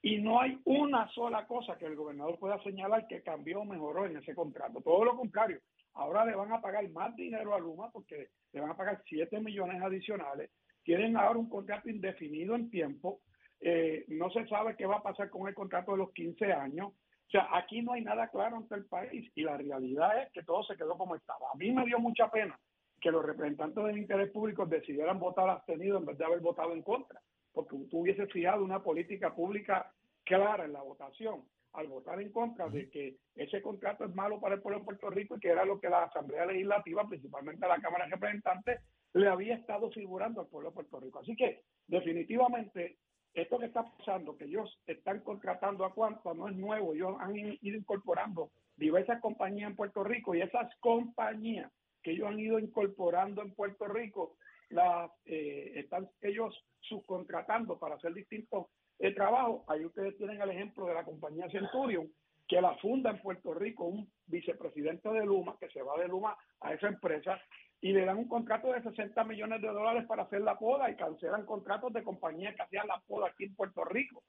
Y 0.07 0.19
no 0.19 0.41
hay 0.41 0.57
una 0.67 1.09
sola 1.09 1.49
cosa 1.49 1.77
que 1.77 1.85
el 1.85 1.97
gobernador 1.97 2.39
pueda 2.39 2.63
señalar 2.63 3.09
que 3.09 3.25
cambió 3.25 3.63
o 3.63 3.65
mejoró 3.65 4.07
en 4.07 4.17
ese 4.17 4.37
contrato. 4.37 4.81
Todo 4.81 5.05
lo 5.05 5.17
contrario. 5.17 5.59
Ahora 5.95 6.25
le 6.25 6.37
van 6.37 6.53
a 6.53 6.61
pagar 6.61 6.89
más 6.91 7.17
dinero 7.17 7.53
a 7.53 7.59
Luma 7.59 7.91
porque 7.91 8.29
le 8.53 8.61
van 8.61 8.71
a 8.71 8.77
pagar 8.77 9.03
7 9.09 9.41
millones 9.41 9.83
adicionales. 9.83 10.53
Tienen 10.85 11.17
ahora 11.17 11.41
un 11.41 11.49
contrato 11.49 11.91
indefinido 11.91 12.55
en 12.55 12.71
tiempo. 12.71 13.19
Eh, 13.59 14.05
no 14.07 14.31
se 14.31 14.47
sabe 14.47 14.77
qué 14.77 14.87
va 14.87 14.99
a 14.99 15.03
pasar 15.03 15.29
con 15.29 15.49
el 15.49 15.57
contrato 15.57 15.91
de 15.91 15.99
los 15.99 16.13
15 16.13 16.53
años. 16.53 16.93
O 16.93 17.29
sea, 17.29 17.49
aquí 17.55 17.83
no 17.83 17.95
hay 17.95 18.03
nada 18.03 18.29
claro 18.29 18.59
ante 18.59 18.77
el 18.77 18.85
país 18.85 19.29
y 19.35 19.43
la 19.43 19.57
realidad 19.57 20.23
es 20.23 20.31
que 20.31 20.45
todo 20.45 20.63
se 20.63 20.77
quedó 20.77 20.97
como 20.97 21.17
estaba. 21.17 21.51
A 21.53 21.57
mí 21.57 21.73
me 21.73 21.85
dio 21.85 21.99
mucha 21.99 22.31
pena 22.31 22.57
que 23.01 23.11
los 23.11 23.27
representantes 23.27 23.83
del 23.83 23.99
interés 23.99 24.31
público 24.31 24.67
decidieran 24.67 25.19
votar 25.19 25.51
abstenido 25.51 25.99
en 25.99 26.07
vez 26.07 26.17
de 26.17 26.27
haber 26.27 26.39
votado 26.39 26.75
en 26.75 26.83
contra 26.83 27.21
porque 27.57 27.75
tú 27.91 28.01
hubieses 28.01 28.31
fijado 28.31 28.63
una 28.63 28.83
política 28.83 29.35
pública 29.35 29.91
clara 30.27 30.65
en 30.65 30.75
la 30.75 30.83
votación. 30.83 31.45
al 31.73 31.89
votar 31.89 32.19
en 32.23 32.33
contra 32.33 32.71
de 32.71 32.89
que 32.89 33.19
ese 33.35 33.61
contrato 33.61 34.07
es 34.07 34.15
malo 34.15 34.41
para 34.41 34.55
el 34.55 34.63
pueblo 34.63 34.79
de 34.79 34.87
Puerto 34.87 35.11
Rico 35.11 35.37
y 35.37 35.41
que 35.41 35.51
era 35.51 35.63
lo 35.67 35.79
que 35.79 35.91
la 35.91 36.05
Asamblea 36.05 36.47
Legislativa, 36.47 37.07
principalmente 37.07 37.69
la 37.69 37.79
Cámara 37.81 38.07
de 38.07 38.13
Representantes, 38.13 38.81
le 39.13 39.29
había 39.29 39.57
estado 39.57 39.91
figurando 39.91 40.41
al 40.41 40.47
pueblo 40.47 40.71
de 40.71 40.75
Puerto 40.75 41.01
Rico. 41.01 41.19
Así 41.19 41.37
que 41.37 41.65
definitivamente 41.87 42.97
esto 43.35 43.59
que 43.59 43.67
está 43.67 43.85
pasando, 43.85 44.39
que 44.39 44.47
ellos 44.47 44.81
están 44.87 45.21
contratando 45.21 45.85
a 45.85 45.93
cuánto, 45.93 46.33
no 46.33 46.49
es 46.49 46.57
nuevo, 46.57 46.95
ellos 46.95 47.15
han 47.21 47.37
ido 47.37 47.77
incorporando 47.77 48.51
diversas 48.77 49.21
compañías 49.21 49.69
en 49.71 49.77
Puerto 49.77 50.03
Rico 50.03 50.35
y 50.35 50.41
esas 50.41 50.75
compañías 50.81 51.71
que 52.03 52.13
ellos 52.13 52.29
han 52.29 52.41
ido 52.41 52.59
incorporando 52.59 53.43
en 53.43 53.55
Puerto 53.55 53.87
Rico, 53.87 54.39
las 54.71 55.11
eh, 55.27 55.73
están 55.77 56.09
ellos 56.23 56.55
subcontratando 56.81 57.79
para 57.79 57.97
hacer 57.97 58.15
distintos 58.15 58.69
eh, 58.99 59.15
trabajos. 59.15 59.63
Ahí 59.69 59.85
ustedes 59.85 60.17
tienen 60.17 60.41
el 60.41 60.51
ejemplo 60.51 60.87
de 60.87 60.95
la 60.95 61.05
compañía 61.05 61.49
Centurion, 61.51 62.11
que 62.49 62.61
la 62.61 62.77
funda 62.77 63.11
en 63.11 63.21
Puerto 63.21 63.55
Rico 63.55 63.85
un 63.85 64.11
vicepresidente 64.27 65.09
de 65.09 65.25
Luma, 65.25 65.57
que 65.59 65.69
se 65.71 65.83
va 65.83 65.99
de 65.99 66.09
Luma 66.09 66.37
a 66.61 66.73
esa 66.73 66.89
empresa 66.89 67.41
y 67.81 67.93
le 67.93 68.05
dan 68.05 68.19
un 68.19 68.29
contrato 68.29 68.73
de 68.73 68.83
60 68.83 69.23
millones 69.25 69.61
de 69.61 69.69
dólares 69.69 70.05
para 70.07 70.23
hacer 70.23 70.41
la 70.41 70.59
poda 70.59 70.91
y 70.91 70.97
cancelan 70.97 71.45
contratos 71.45 71.93
de 71.93 72.03
compañías 72.03 72.55
que 72.55 72.63
hacían 72.63 72.87
la 72.87 73.01
poda 73.07 73.29
aquí 73.29 73.45
en 73.45 73.55
Puerto 73.55 73.85
Rico. 73.85 74.23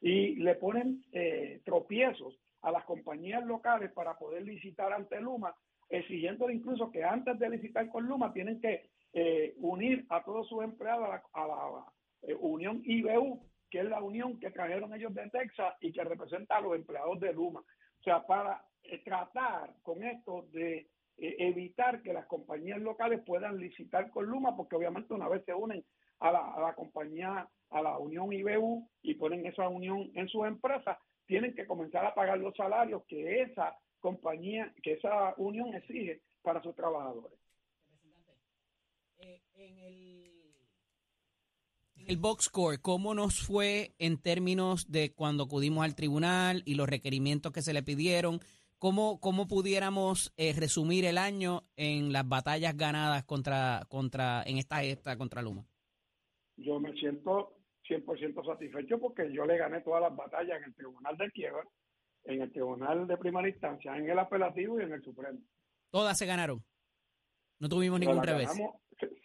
Y 0.00 0.36
le 0.36 0.54
ponen 0.56 1.04
eh, 1.12 1.60
tropiezos 1.64 2.38
a 2.62 2.70
las 2.70 2.84
compañías 2.84 3.44
locales 3.44 3.92
para 3.92 4.16
poder 4.16 4.42
licitar 4.42 4.92
ante 4.92 5.20
Luma, 5.20 5.54
exigiendo 5.88 6.50
incluso 6.50 6.90
que 6.90 7.04
antes 7.04 7.38
de 7.38 7.50
licitar 7.50 7.88
con 7.88 8.06
Luma 8.06 8.32
tienen 8.32 8.60
que 8.60 8.88
eh, 9.12 9.54
unir 9.58 10.06
a 10.08 10.24
todos 10.24 10.48
sus 10.48 10.64
empleados 10.64 11.08
a 11.32 11.46
la, 11.46 11.84
eh, 12.22 12.34
Unión 12.34 12.82
IBU, 12.84 13.40
que 13.74 13.80
es 13.80 13.86
la 13.86 14.00
unión 14.00 14.38
que 14.38 14.52
trajeron 14.52 14.94
ellos 14.94 15.12
de 15.14 15.28
Texas 15.30 15.74
y 15.80 15.90
que 15.90 16.04
representa 16.04 16.58
a 16.58 16.60
los 16.60 16.76
empleados 16.76 17.18
de 17.18 17.32
Luma. 17.32 17.58
O 17.58 18.02
sea, 18.04 18.24
para 18.24 18.64
tratar 19.04 19.74
con 19.82 20.04
esto 20.04 20.46
de 20.52 20.86
eh, 21.16 21.36
evitar 21.40 22.00
que 22.00 22.12
las 22.12 22.24
compañías 22.26 22.78
locales 22.80 23.20
puedan 23.26 23.58
licitar 23.58 24.10
con 24.10 24.26
Luma, 24.26 24.56
porque 24.56 24.76
obviamente 24.76 25.12
una 25.12 25.28
vez 25.28 25.44
se 25.44 25.54
unen 25.54 25.84
a 26.20 26.30
la, 26.30 26.72
compañía, 26.76 27.48
a 27.70 27.82
la 27.82 27.98
unión 27.98 28.32
IBU 28.32 28.88
y 29.02 29.14
ponen 29.14 29.44
esa 29.44 29.68
unión 29.68 30.08
en 30.14 30.28
sus 30.28 30.46
empresas, 30.46 30.96
tienen 31.26 31.52
que 31.56 31.66
comenzar 31.66 32.06
a 32.06 32.14
pagar 32.14 32.38
los 32.38 32.54
salarios 32.54 33.02
que 33.08 33.42
esa 33.42 33.76
compañía, 33.98 34.72
que 34.84 34.92
esa 34.92 35.34
unión 35.36 35.74
exige 35.74 36.20
para 36.42 36.62
sus 36.62 36.76
trabajadores. 36.76 37.40
Eh, 39.18 39.42
en 39.56 39.78
el, 39.78 40.33
el 42.06 42.16
box 42.16 42.44
score, 42.44 42.80
¿cómo 42.80 43.14
nos 43.14 43.40
fue 43.40 43.94
en 43.98 44.18
términos 44.18 44.90
de 44.90 45.12
cuando 45.14 45.44
acudimos 45.44 45.84
al 45.84 45.94
tribunal 45.94 46.62
y 46.64 46.74
los 46.74 46.88
requerimientos 46.88 47.52
que 47.52 47.62
se 47.62 47.72
le 47.72 47.82
pidieron? 47.82 48.40
¿Cómo, 48.78 49.20
cómo 49.20 49.46
pudiéramos 49.46 50.32
eh, 50.36 50.52
resumir 50.52 51.04
el 51.04 51.16
año 51.16 51.62
en 51.76 52.12
las 52.12 52.28
batallas 52.28 52.76
ganadas 52.76 53.24
contra, 53.24 53.86
contra 53.88 54.42
en 54.44 54.58
esta 54.58 54.80
gesta 54.80 55.16
contra 55.16 55.42
Luma? 55.42 55.66
Yo 56.56 56.78
me 56.80 56.92
siento 56.94 57.54
100% 57.88 58.44
satisfecho 58.44 58.98
porque 58.98 59.32
yo 59.32 59.46
le 59.46 59.56
gané 59.56 59.80
todas 59.80 60.02
las 60.02 60.14
batallas 60.14 60.58
en 60.58 60.64
el 60.64 60.74
Tribunal 60.74 61.16
de 61.16 61.30
Quiebra, 61.30 61.64
en 62.24 62.42
el 62.42 62.52
Tribunal 62.52 63.06
de 63.06 63.16
Primera 63.16 63.48
Instancia, 63.48 63.96
en 63.96 64.08
el 64.08 64.18
Apelativo 64.18 64.78
y 64.78 64.84
en 64.84 64.92
el 64.92 65.02
Supremo. 65.02 65.38
Todas 65.90 66.18
se 66.18 66.26
ganaron. 66.26 66.62
No 67.58 67.68
tuvimos 67.68 68.00
ningún 68.00 68.22
revés. 68.22 68.50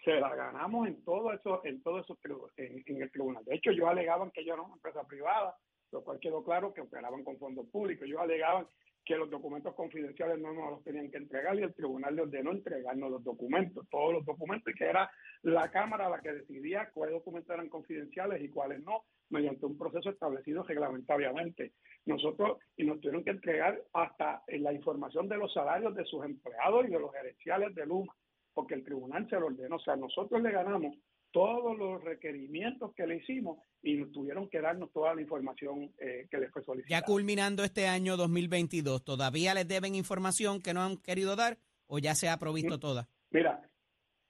Se, 0.10 0.20
la 0.20 0.36
ganamos 0.36 0.88
en 0.88 1.04
todo 1.04 1.32
eso, 1.34 1.62
en 1.64 1.82
todo 1.82 2.00
eso 2.00 2.18
en, 2.58 3.02
el 3.02 3.12
tribunal. 3.12 3.44
De 3.46 3.56
hecho, 3.56 3.72
yo 3.72 3.88
alegaban 3.88 4.32
que 4.32 4.44
yo 4.44 4.54
era 4.54 4.64
una 4.64 4.76
empresa 4.76 5.04
privada, 5.06 5.56
lo 5.92 6.04
cual 6.04 6.20
quedó 6.20 6.44
claro 6.44 6.74
que 6.74 6.82
operaban 6.82 7.24
con 7.24 7.38
fondos 7.38 7.68
públicos. 7.68 8.08
Yo 8.08 8.20
alegaban 8.20 8.68
que 9.06 9.16
los 9.16 9.30
documentos 9.30 9.74
confidenciales 9.76 10.40
no 10.40 10.54
nos 10.54 10.72
los 10.72 10.84
tenían 10.84 11.10
que 11.10 11.18
entregar 11.18 11.58
y 11.58 11.64
el 11.64 11.74
tribunal 11.74 12.16
le 12.16 12.22
ordenó 12.24 12.52
entregarnos 12.52 13.10
los 13.10 13.24
documentos, 13.24 13.88
todos 13.90 14.14
los 14.14 14.26
documentos, 14.26 14.74
y 14.74 14.78
que 14.78 14.86
era 14.86 15.10
la 15.42 15.72
Cámara 15.72 16.10
la 16.10 16.22
que 16.22 16.34
decidía 16.34 16.92
cuáles 16.94 17.16
documentos 17.16 17.54
eran 17.54 17.70
confidenciales 17.70 18.42
y 18.44 18.50
cuáles 18.50 18.84
no, 18.84 19.06
mediante 19.30 19.66
un 19.66 19.78
proceso 19.78 20.10
establecido 20.10 20.64
reglamentariamente. 20.64 21.74
Nosotros, 22.06 22.60
y 22.78 22.84
nos 22.84 23.00
tuvieron 23.00 23.24
que 23.24 23.32
entregar 23.32 23.82
hasta 23.94 24.44
la 24.48 24.74
información 24.74 25.28
de 25.28 25.38
los 25.38 25.54
salarios 25.54 25.96
de 25.96 26.06
sus 26.06 26.24
empleados 26.24 26.86
y 26.86 26.92
de 26.92 27.00
los 27.00 27.12
gerenciales 27.12 27.74
de 27.74 27.86
Luma, 27.86 28.14
porque 28.60 28.74
el 28.74 28.84
tribunal 28.84 29.26
se 29.30 29.40
lo 29.40 29.46
ordenó. 29.46 29.78
O 29.78 29.80
sea, 29.80 29.96
nosotros 29.96 30.42
le 30.42 30.52
ganamos 30.52 30.94
todos 31.32 31.78
los 31.78 32.04
requerimientos 32.04 32.94
que 32.94 33.08
le 33.08 33.16
hicimos 33.16 33.60
y 33.82 34.04
tuvieron 34.08 34.50
que 34.50 34.60
darnos 34.60 34.92
toda 34.92 35.16
la 35.16 35.22
información 35.22 35.94
eh, 35.98 36.28
que 36.30 36.38
les 36.40 36.52
fue 36.52 36.62
solicitada. 36.66 37.00
Ya 37.00 37.06
culminando 37.06 37.64
este 37.64 37.88
año 37.88 38.18
2022, 38.18 39.06
¿todavía 39.06 39.54
les 39.54 39.66
deben 39.66 39.96
información 39.96 40.62
que 40.62 40.74
no 40.74 40.82
han 40.82 40.98
querido 40.98 41.38
dar 41.38 41.58
o 41.88 42.00
ya 42.00 42.16
se 42.16 42.28
ha 42.28 42.36
provisto 42.36 42.82
toda? 42.82 43.08
Mira, 43.32 43.62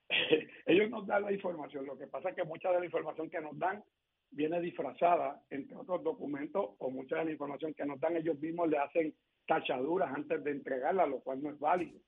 ellos 0.68 0.92
nos 0.92 1.08
dan 1.08 1.24
la 1.24 1.34
información, 1.34 1.88
lo 1.88 1.98
que 1.98 2.06
pasa 2.06 2.30
es 2.30 2.36
que 2.36 2.44
mucha 2.44 2.72
de 2.72 2.82
la 2.82 2.86
información 2.86 3.32
que 3.32 3.42
nos 3.42 3.58
dan 3.58 3.84
viene 4.30 4.62
disfrazada 4.62 5.42
entre 5.50 5.76
otros 5.76 6.04
documentos 6.04 6.70
o 6.78 6.92
mucha 6.92 7.18
de 7.18 7.26
la 7.26 7.32
información 7.32 7.74
que 7.74 7.86
nos 7.88 8.00
dan 8.00 8.16
ellos 8.16 8.40
mismos 8.40 8.70
le 8.70 8.78
hacen 8.78 9.16
tachaduras 9.48 10.14
antes 10.14 10.44
de 10.44 10.52
entregarla, 10.52 11.08
lo 11.08 11.20
cual 11.22 11.42
no 11.42 11.50
es 11.50 11.58
válido. 11.58 12.00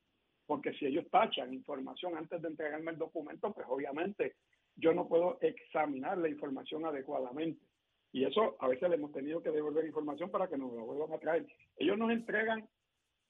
Porque 0.52 0.74
si 0.74 0.86
ellos 0.86 1.10
tachan 1.10 1.54
información 1.54 2.18
antes 2.18 2.42
de 2.42 2.50
entregarme 2.50 2.92
el 2.92 2.98
documento, 2.98 3.54
pues 3.54 3.66
obviamente 3.70 4.36
yo 4.76 4.94
no 4.94 5.08
puedo 5.08 5.38
examinar 5.40 6.18
la 6.18 6.28
información 6.28 6.86
adecuadamente. 6.86 7.66
Y 8.12 8.26
eso 8.26 8.58
a 8.60 8.68
veces 8.68 8.90
le 8.90 8.96
hemos 8.96 9.14
tenido 9.14 9.42
que 9.42 9.50
devolver 9.50 9.86
información 9.86 10.30
para 10.30 10.50
que 10.50 10.58
nos 10.58 10.74
lo 10.74 10.84
vuelvan 10.84 11.14
a 11.14 11.20
traer. 11.20 11.48
Ellos 11.78 11.98
nos 11.98 12.12
entregan 12.12 12.68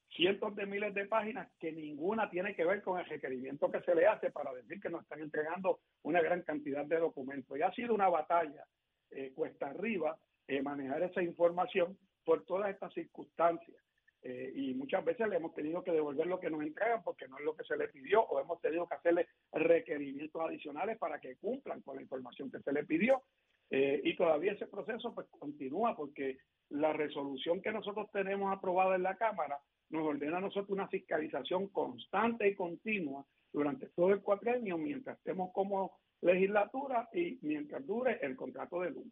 cientos 0.08 0.56
de 0.56 0.66
miles 0.66 0.92
de 0.94 1.06
páginas 1.06 1.48
que 1.60 1.70
ninguna 1.70 2.28
tiene 2.28 2.56
que 2.56 2.64
ver 2.64 2.82
con 2.82 2.98
el 2.98 3.06
requerimiento 3.06 3.70
que 3.70 3.82
se 3.82 3.94
le 3.94 4.08
hace 4.08 4.32
para 4.32 4.52
decir 4.52 4.80
que 4.80 4.90
nos 4.90 5.02
están 5.02 5.20
entregando 5.20 5.78
una 6.02 6.20
gran 6.20 6.42
cantidad 6.42 6.84
de 6.84 6.98
documentos. 6.98 7.56
Y 7.56 7.62
ha 7.62 7.72
sido 7.72 7.94
una 7.94 8.08
batalla 8.08 8.64
eh, 9.12 9.30
cuesta 9.32 9.66
arriba 9.66 10.18
eh, 10.48 10.60
manejar 10.60 11.04
esa 11.04 11.22
información 11.22 11.96
por 12.24 12.44
todas 12.46 12.70
estas 12.70 12.92
circunstancias. 12.92 13.80
Eh, 14.24 14.52
y 14.54 14.74
muchas 14.74 15.04
veces 15.04 15.28
le 15.28 15.36
hemos 15.36 15.52
tenido 15.52 15.82
que 15.82 15.90
devolver 15.90 16.28
lo 16.28 16.38
que 16.38 16.48
nos 16.48 16.62
entregan 16.62 17.02
porque 17.02 17.26
no 17.26 17.38
es 17.38 17.44
lo 17.44 17.56
que 17.56 17.64
se 17.64 17.76
le 17.76 17.88
pidió 17.88 18.22
o 18.22 18.40
hemos 18.40 18.60
tenido 18.60 18.86
que 18.86 18.94
hacerle 18.94 19.26
requerimientos 19.52 20.40
adicionales 20.40 20.96
para 20.98 21.18
que 21.20 21.36
cumplan 21.36 21.82
con 21.82 21.96
la 21.96 22.02
información 22.02 22.50
que 22.50 22.60
se 22.60 22.72
le 22.72 22.84
pidió. 22.84 23.22
Eh, 23.70 24.00
y 24.04 24.16
todavía 24.16 24.52
ese 24.52 24.66
proceso 24.66 25.12
pues 25.14 25.26
continúa 25.30 25.96
porque 25.96 26.38
la 26.68 26.92
resolución 26.92 27.60
que 27.60 27.72
nosotros 27.72 28.10
tenemos 28.12 28.52
aprobada 28.56 28.94
en 28.94 29.02
la 29.02 29.16
Cámara 29.16 29.58
nos 29.90 30.06
ordena 30.06 30.38
a 30.38 30.42
nosotros 30.42 30.70
una 30.70 30.88
fiscalización 30.88 31.68
constante 31.68 32.48
y 32.48 32.54
continua 32.54 33.26
durante 33.52 33.88
todo 33.88 34.10
el 34.10 34.22
cuatrenio 34.22 34.78
mientras 34.78 35.18
estemos 35.18 35.50
como 35.52 35.98
legislatura 36.20 37.08
y 37.12 37.38
mientras 37.42 37.84
dure 37.84 38.18
el 38.22 38.36
contrato 38.36 38.80
de 38.80 38.90
Luma. 38.90 39.10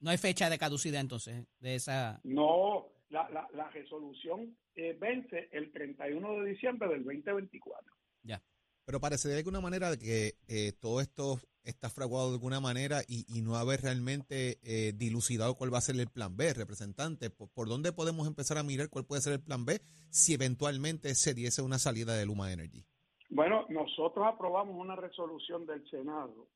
No 0.00 0.10
hay 0.10 0.16
fecha 0.16 0.48
de 0.48 0.58
caducidad 0.58 1.00
entonces 1.00 1.46
de 1.58 1.74
esa. 1.74 2.20
No, 2.24 2.86
la, 3.10 3.28
la, 3.30 3.48
la 3.52 3.68
resolución 3.70 4.56
eh, 4.74 4.96
vence 4.98 5.48
el 5.52 5.70
31 5.72 6.40
de 6.40 6.50
diciembre 6.50 6.88
del 6.88 7.04
2024. 7.04 7.94
Ya. 8.22 8.40
Pero 8.84 9.00
parece 9.00 9.28
de 9.28 9.38
alguna 9.38 9.60
manera 9.60 9.96
que 9.96 10.34
eh, 10.48 10.72
todo 10.80 11.00
esto 11.00 11.38
está 11.64 11.90
fraguado 11.90 12.28
de 12.28 12.34
alguna 12.34 12.60
manera 12.60 13.02
y, 13.06 13.24
y 13.28 13.42
no 13.42 13.56
haber 13.56 13.82
realmente 13.82 14.58
eh, 14.62 14.92
dilucidado 14.94 15.54
cuál 15.54 15.72
va 15.72 15.78
a 15.78 15.82
ser 15.82 15.96
el 15.96 16.08
plan 16.08 16.36
B, 16.36 16.54
representante. 16.54 17.30
¿Por, 17.30 17.68
dónde 17.68 17.92
podemos 17.92 18.26
empezar 18.26 18.58
a 18.58 18.62
mirar 18.62 18.88
cuál 18.88 19.04
puede 19.04 19.20
ser 19.20 19.34
el 19.34 19.42
plan 19.42 19.64
B 19.64 19.80
si 20.10 20.34
eventualmente 20.34 21.14
se 21.14 21.34
diese 21.34 21.62
una 21.62 21.78
salida 21.78 22.14
de 22.14 22.26
Luma 22.26 22.52
Energy? 22.52 22.84
Bueno, 23.28 23.66
nosotros 23.68 24.26
aprobamos 24.26 24.76
una 24.76 24.96
resolución 24.96 25.66
del 25.66 25.88
Senado, 25.88 26.48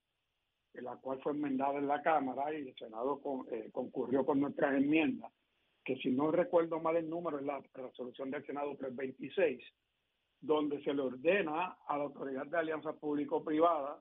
en 0.72 0.84
la 0.84 0.96
cual 0.96 1.20
fue 1.22 1.32
enmendada 1.32 1.78
en 1.78 1.86
la 1.86 2.02
Cámara 2.02 2.52
y 2.52 2.68
el 2.68 2.74
Senado 2.76 3.20
concurrió 3.72 4.26
con 4.26 4.40
nuestras 4.40 4.74
enmiendas 4.74 5.30
que 5.84 5.96
si 5.96 6.10
no 6.10 6.30
recuerdo 6.30 6.80
mal 6.80 6.96
el 6.96 7.08
número, 7.08 7.38
es 7.38 7.44
la 7.44 7.62
resolución 7.74 8.30
del 8.30 8.44
Senado 8.46 8.74
326, 8.76 9.62
donde 10.40 10.82
se 10.82 10.94
le 10.94 11.02
ordena 11.02 11.76
a 11.86 11.98
la 11.98 12.04
Autoridad 12.04 12.46
de 12.46 12.58
Alianza 12.58 12.92
Público-Privada 12.94 14.00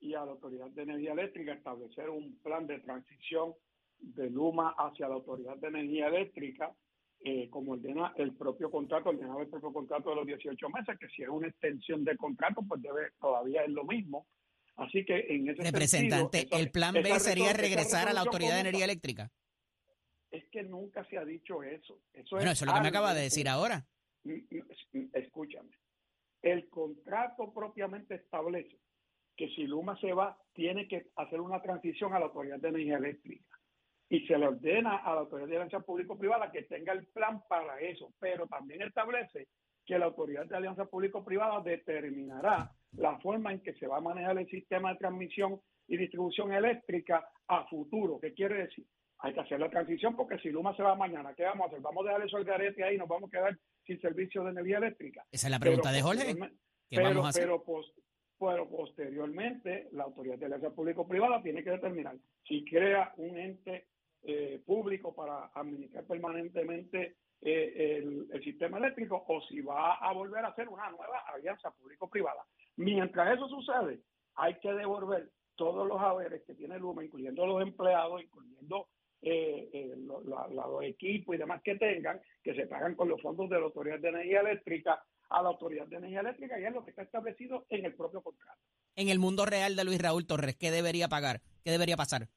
y 0.00 0.14
a 0.14 0.24
la 0.24 0.32
Autoridad 0.32 0.70
de 0.70 0.82
Energía 0.82 1.12
Eléctrica 1.12 1.54
establecer 1.54 2.08
un 2.10 2.38
plan 2.42 2.66
de 2.66 2.78
transición 2.80 3.54
de 3.98 4.30
Luma 4.30 4.74
hacia 4.78 5.08
la 5.08 5.14
Autoridad 5.14 5.56
de 5.56 5.68
Energía 5.68 6.08
Eléctrica, 6.08 6.72
eh, 7.20 7.48
como 7.50 7.72
ordena 7.72 8.12
el 8.16 8.34
propio 8.34 8.70
contrato, 8.70 9.08
ordenaba 9.08 9.42
el 9.42 9.48
propio 9.48 9.72
contrato 9.72 10.10
de 10.10 10.16
los 10.16 10.26
18 10.26 10.68
meses, 10.68 10.98
que 10.98 11.08
si 11.08 11.22
es 11.22 11.28
una 11.28 11.48
extensión 11.48 12.04
de 12.04 12.16
contrato, 12.16 12.62
pues 12.68 12.82
debe 12.82 13.10
todavía 13.20 13.64
es 13.64 13.70
lo 13.70 13.84
mismo. 13.84 14.26
Así 14.76 15.04
que 15.04 15.26
en 15.28 15.48
ese 15.48 15.62
Representante, 15.62 16.48
¿el 16.50 16.70
plan 16.70 16.94
B 16.94 17.18
sería 17.20 17.52
regresar 17.52 18.08
a 18.08 18.12
la 18.12 18.20
Autoridad 18.20 18.54
de 18.54 18.60
Energía 18.60 18.84
Eléctrica? 18.84 19.30
Es 20.34 20.44
que 20.50 20.64
nunca 20.64 21.04
se 21.04 21.16
ha 21.16 21.24
dicho 21.24 21.62
eso. 21.62 22.00
eso 22.12 22.36
bueno, 22.36 22.50
eso 22.50 22.64
es 22.64 22.68
lo 22.68 22.74
que 22.74 22.82
me 22.82 22.88
acaba 22.88 23.14
de 23.14 23.22
decir 23.22 23.48
ahora. 23.48 23.86
Mm, 24.24 24.40
mm, 24.92 25.10
escúchame. 25.12 25.70
El 26.42 26.68
contrato 26.68 27.52
propiamente 27.52 28.16
establece 28.16 28.78
que 29.36 29.48
si 29.50 29.66
Luma 29.66 29.98
se 30.00 30.12
va, 30.12 30.36
tiene 30.52 30.88
que 30.88 31.06
hacer 31.16 31.40
una 31.40 31.62
transición 31.62 32.12
a 32.14 32.18
la 32.18 32.26
Autoridad 32.26 32.58
de 32.58 32.68
Energía 32.68 32.98
Eléctrica. 32.98 33.58
y 34.10 34.26
se 34.26 34.36
le 34.36 34.46
ordena 34.46 34.98
a 34.98 35.14
la 35.14 35.20
Autoridad 35.20 35.48
de 35.48 35.56
Alianza 35.56 35.80
Público-Privada 35.80 36.52
que 36.52 36.64
tenga 36.64 36.92
el 36.92 37.06
plan 37.06 37.42
para 37.48 37.80
eso, 37.80 38.12
pero 38.20 38.46
también 38.46 38.82
establece 38.82 39.48
que 39.86 39.98
la 39.98 40.04
Autoridad 40.04 40.46
de 40.46 40.56
Alianza 40.56 40.84
Público-Privada 40.84 41.62
determinará 41.62 42.70
la 42.92 43.18
forma 43.20 43.52
en 43.52 43.60
que 43.60 43.72
se 43.74 43.86
va 43.86 43.96
a 43.96 44.02
manejar 44.02 44.38
el 44.38 44.46
sistema 44.48 44.92
de 44.92 44.98
transmisión 44.98 45.60
y 45.88 45.96
distribución 45.96 46.52
eléctrica 46.52 47.26
a 47.48 47.66
futuro. 47.66 48.20
¿Qué 48.20 48.34
quiere 48.34 48.66
decir? 48.66 48.86
Hay 49.20 49.32
que 49.32 49.40
hacer 49.40 49.60
la 49.60 49.70
transición 49.70 50.16
porque 50.16 50.38
si 50.38 50.50
Luma 50.50 50.76
se 50.76 50.82
va 50.82 50.94
mañana, 50.94 51.34
¿qué 51.34 51.44
vamos 51.44 51.64
a 51.64 51.68
hacer? 51.68 51.80
¿Vamos 51.80 52.04
a 52.04 52.08
dejar 52.08 52.26
eso 52.26 52.36
al 52.36 52.44
garete 52.44 52.84
ahí 52.84 52.96
y 52.96 52.98
nos 52.98 53.08
vamos 53.08 53.28
a 53.28 53.30
quedar 53.30 53.58
sin 53.86 54.00
servicio 54.00 54.44
de 54.44 54.50
energía 54.50 54.78
eléctrica? 54.78 55.24
Esa 55.30 55.46
es 55.46 55.50
la 55.50 55.58
pregunta 55.58 55.90
Pero 55.90 55.96
de 55.96 56.02
Jorge. 56.02 56.34
¿Qué 56.90 56.96
pero, 56.96 57.08
vamos 57.08 57.26
a 57.26 57.28
hacer? 57.30 57.44
pero, 57.44 57.64
pero 58.38 58.68
posteriormente 58.68 59.88
la 59.92 60.04
autoridad 60.04 60.38
de 60.38 60.46
alianza 60.46 60.70
público-privada 60.70 61.42
tiene 61.42 61.64
que 61.64 61.70
determinar 61.70 62.16
si 62.46 62.64
crea 62.64 63.14
un 63.16 63.38
ente 63.38 63.86
eh, 64.22 64.62
público 64.66 65.14
para 65.14 65.50
administrar 65.54 66.04
permanentemente 66.04 67.16
eh, 67.40 67.98
el, 67.98 68.26
el 68.32 68.42
sistema 68.42 68.78
eléctrico 68.78 69.24
o 69.28 69.40
si 69.42 69.60
va 69.60 69.94
a 69.94 70.12
volver 70.12 70.44
a 70.44 70.48
hacer 70.48 70.68
una 70.68 70.90
nueva 70.90 71.20
alianza 71.34 71.70
público-privada. 71.70 72.42
Mientras 72.76 73.34
eso 73.34 73.48
sucede, 73.48 74.00
hay 74.36 74.58
que 74.60 74.72
devolver 74.72 75.30
todos 75.56 75.86
los 75.86 76.00
haberes 76.00 76.42
que 76.46 76.54
tiene 76.54 76.78
Luma, 76.78 77.04
incluyendo 77.04 77.46
los 77.46 77.62
empleados, 77.62 78.22
incluyendo 78.22 78.88
eh, 79.24 79.70
eh, 79.72 79.94
lo- 79.96 80.22
la- 80.24 80.46
la- 80.48 80.66
los 80.66 80.82
equipos 80.84 81.34
y 81.34 81.38
demás 81.38 81.62
que 81.62 81.76
tengan, 81.76 82.20
que 82.42 82.54
se 82.54 82.66
pagan 82.66 82.94
con 82.94 83.08
los 83.08 83.20
fondos 83.22 83.48
de 83.48 83.58
la 83.58 83.64
Autoridad 83.64 83.98
de 83.98 84.08
Energía 84.10 84.40
Eléctrica 84.40 85.02
a 85.30 85.42
la 85.42 85.48
Autoridad 85.48 85.86
de 85.86 85.96
Energía 85.96 86.20
Eléctrica 86.20 86.60
y 86.60 86.64
es 86.64 86.72
lo 86.72 86.84
que 86.84 86.90
está 86.90 87.02
establecido 87.02 87.64
en 87.70 87.84
el 87.86 87.94
propio 87.94 88.20
contrato. 88.22 88.60
En 88.96 89.08
el 89.08 89.18
mundo 89.18 89.46
real 89.46 89.74
de 89.76 89.84
Luis 89.84 90.00
Raúl 90.00 90.26
Torres, 90.26 90.56
¿qué 90.56 90.70
debería 90.70 91.08
pagar? 91.08 91.40
¿Qué 91.64 91.70
debería 91.70 91.96
pasar? 91.96 92.28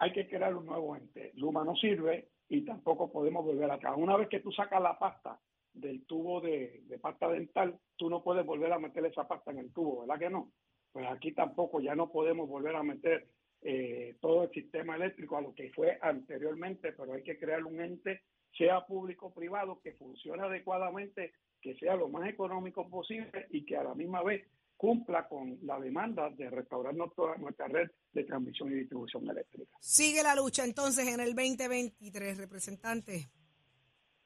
Hay 0.00 0.12
que 0.12 0.28
crear 0.28 0.54
un 0.54 0.66
nuevo 0.66 0.94
ente. 0.96 1.32
Luma 1.34 1.64
no 1.64 1.74
sirve 1.76 2.28
y 2.48 2.64
tampoco 2.64 3.10
podemos 3.10 3.44
volver 3.44 3.70
acá. 3.70 3.94
Una 3.94 4.16
vez 4.16 4.28
que 4.28 4.40
tú 4.40 4.52
sacas 4.52 4.80
la 4.80 4.98
pasta 4.98 5.40
del 5.72 6.04
tubo 6.06 6.40
de, 6.40 6.82
de 6.86 6.98
pasta 6.98 7.28
dental, 7.28 7.78
tú 7.96 8.08
no 8.08 8.22
puedes 8.22 8.44
volver 8.46 8.72
a 8.72 8.78
meter 8.78 9.04
esa 9.06 9.26
pasta 9.26 9.50
en 9.50 9.58
el 9.58 9.72
tubo, 9.72 10.00
¿verdad 10.00 10.18
que 10.18 10.30
no? 10.30 10.52
Pues 10.92 11.06
aquí 11.08 11.32
tampoco 11.32 11.80
ya 11.80 11.94
no 11.94 12.10
podemos 12.10 12.48
volver 12.48 12.74
a 12.76 12.82
meter 12.82 13.28
eh, 13.62 14.16
todo 14.20 14.44
el 14.44 14.50
sistema 14.50 14.96
eléctrico 14.96 15.36
a 15.36 15.40
lo 15.40 15.54
que 15.54 15.70
fue 15.70 15.98
anteriormente, 16.00 16.92
pero 16.92 17.14
hay 17.14 17.22
que 17.22 17.38
crear 17.38 17.64
un 17.64 17.80
ente, 17.80 18.22
sea 18.56 18.86
público 18.86 19.26
o 19.26 19.34
privado, 19.34 19.80
que 19.82 19.92
funcione 19.92 20.42
adecuadamente, 20.42 21.32
que 21.60 21.74
sea 21.74 21.96
lo 21.96 22.08
más 22.08 22.28
económico 22.28 22.88
posible 22.88 23.46
y 23.50 23.64
que 23.64 23.76
a 23.76 23.82
la 23.82 23.94
misma 23.94 24.22
vez 24.22 24.46
cumpla 24.76 25.26
con 25.26 25.58
la 25.62 25.78
demanda 25.80 26.30
de 26.30 26.48
restaurar 26.50 26.94
nuestra, 26.94 27.36
nuestra 27.36 27.66
red 27.66 27.90
de 28.12 28.24
transmisión 28.24 28.70
y 28.70 28.76
distribución 28.76 29.28
eléctrica. 29.28 29.76
Sigue 29.80 30.22
la 30.22 30.36
lucha 30.36 30.64
entonces 30.64 31.08
en 31.08 31.20
el 31.20 31.34
2023, 31.34 32.38
representante. 32.38 33.28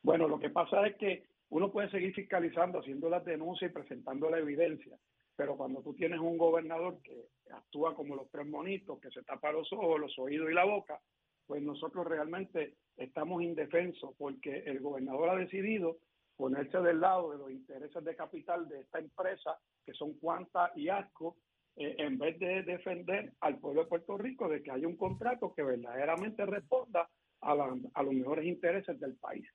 Bueno, 0.03 0.29
lo 0.29 0.39
que 0.39 0.51
pasa 0.51 0.87
es 0.87 0.97
que 0.97 1.25
uno 1.49 1.73
puede 1.73 1.91
seguir 1.91 2.15
fiscalizando, 2.15 2.81
haciendo 2.81 3.09
las 3.09 3.25
denuncias 3.25 3.71
y 3.71 3.75
presentando 3.75 4.29
la 4.29 4.39
evidencia, 4.39 4.97
pero 5.37 5.57
cuando 5.57 5.83
tú 5.83 5.95
tienes 5.95 6.21
un 6.21 6.37
gobernador 6.37 7.01
que 7.03 7.29
actúa 7.53 7.95
como 7.95 8.17
los 8.17 8.31
tres 8.31 8.47
monitos, 8.47 9.01
que 9.01 9.11
se 9.11 9.23
tapa 9.23 9.53
los 9.53 9.73
ojos, 9.73 10.01
los 10.01 10.19
oídos 10.19 10.51
y 10.51 10.55
la 10.55 10.65
boca, 10.65 11.01
pues 11.47 11.63
nosotros 11.63 12.07
realmente 12.07 12.77
estamos 12.97 13.43
indefensos 13.43 14.15
porque 14.17 14.59
el 14.67 14.81
gobernador 14.81 15.31
ha 15.31 15.37
decidido 15.37 15.99
ponerse 16.37 16.79
del 16.79 17.01
lado 17.01 17.33
de 17.33 17.39
los 17.39 17.51
intereses 17.51 18.03
de 18.05 18.17
capital 18.17 18.69
de 18.69 18.81
esta 18.81 18.99
empresa, 18.99 19.59
que 19.85 19.93
son 19.93 20.15
Cuanta 20.15 20.73
y 20.75 20.89
Asco, 20.89 21.37
eh, 21.77 21.97
en 21.99 22.19
vez 22.19 22.39
de 22.39 22.63
defender 22.63 23.33
al 23.41 23.59
pueblo 23.59 23.83
de 23.83 23.89
Puerto 23.89 24.19
Rico 24.19 24.49
de 24.49 24.63
que 24.63 24.71
haya 24.71 24.87
un 24.87 24.97
contrato 24.97 25.55
que 25.55 25.63
verdaderamente 25.63 26.45
responda 26.45 27.09
a, 27.41 27.55
los 27.55 28.15
mejores 28.15 28.45
intereses 28.45 28.99
del 29.01 29.17
país. 29.17 29.47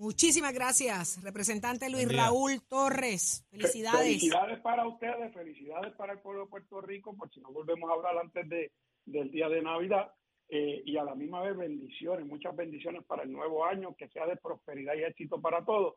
Muchísimas 0.00 0.54
gracias, 0.54 1.22
representante 1.22 1.90
Luis. 1.90 2.10
Raúl 2.10 2.62
Torres. 2.62 3.44
Felicidades. 3.50 4.00
Felicidades 4.00 4.58
para 4.60 4.88
ustedes, 4.88 5.30
felicidades 5.34 5.92
para 5.92 6.14
el 6.14 6.20
pueblo 6.20 6.44
de 6.44 6.48
Puerto 6.48 6.80
Rico, 6.80 7.14
por 7.14 7.30
si 7.30 7.38
no 7.40 7.52
volvemos 7.52 7.90
a 7.90 7.92
hablar 7.92 8.16
antes 8.16 8.48
de, 8.48 8.72
del 9.04 9.30
día 9.30 9.50
de 9.50 9.60
Navidad. 9.60 10.10
eh, 10.48 10.82
y 10.86 10.96
a 10.96 11.04
la 11.04 11.14
misma 11.14 11.42
vez 11.42 11.54
bendiciones, 11.54 12.26
muchas 12.26 12.56
bendiciones 12.56 13.04
para 13.04 13.24
el 13.24 13.30
nuevo 13.30 13.62
año, 13.66 13.94
que 13.94 14.08
sea 14.08 14.26
de 14.26 14.38
prosperidad 14.38 14.94
y 14.94 15.04
éxito 15.04 15.38
para 15.38 15.62
todos. 15.66 15.96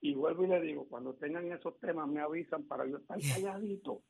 Y 0.00 0.14
vuelvo 0.14 0.44
y 0.44 0.48
le 0.48 0.60
digo, 0.60 0.88
cuando 0.88 1.14
tengan 1.14 1.50
esos 1.52 1.78
temas 1.78 2.08
me 2.08 2.20
avisan 2.20 2.64
para 2.64 2.84
yo 2.86 2.96
estar 2.98 3.18
calladito. 3.20 4.02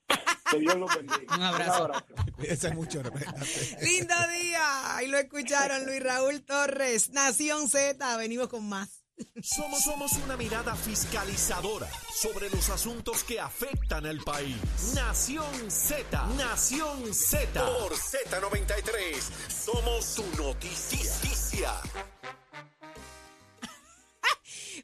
Que 0.51 0.59
Dios 0.59 0.77
los 0.77 0.91
bendiga. 0.97 1.19
Un 1.37 1.43
abrazo. 1.43 1.91
Cuídense 2.35 2.75
mucho, 2.75 3.03
representante. 3.03 3.85
Lindo 3.85 4.15
día. 4.43 4.97
Ahí 4.97 5.07
lo 5.09 5.19
escucharon 5.19 5.85
Luis 5.85 6.03
Raúl 6.03 6.43
Torres. 6.47 7.11
Nación 7.11 7.69
Z. 7.69 8.17
Venimos 8.17 8.49
con 8.49 8.67
más. 8.67 9.04
Somos, 9.43 9.85
somos 9.85 10.13
una 10.25 10.37
mirada 10.37 10.75
fiscalizadora 10.75 11.89
sobre 12.13 12.51
los 12.51 12.69
asuntos 12.71 13.23
que 13.23 13.39
afectan 13.39 14.07
al 14.07 14.19
país. 14.19 14.57
Nación 14.95 15.71
Z, 15.71 16.27
Nación 16.37 17.15
Z. 17.15 17.65
Por 17.65 17.93
Z93, 17.93 19.21
somos 19.49 20.15
tu 20.15 20.25
noticia. 20.43 21.73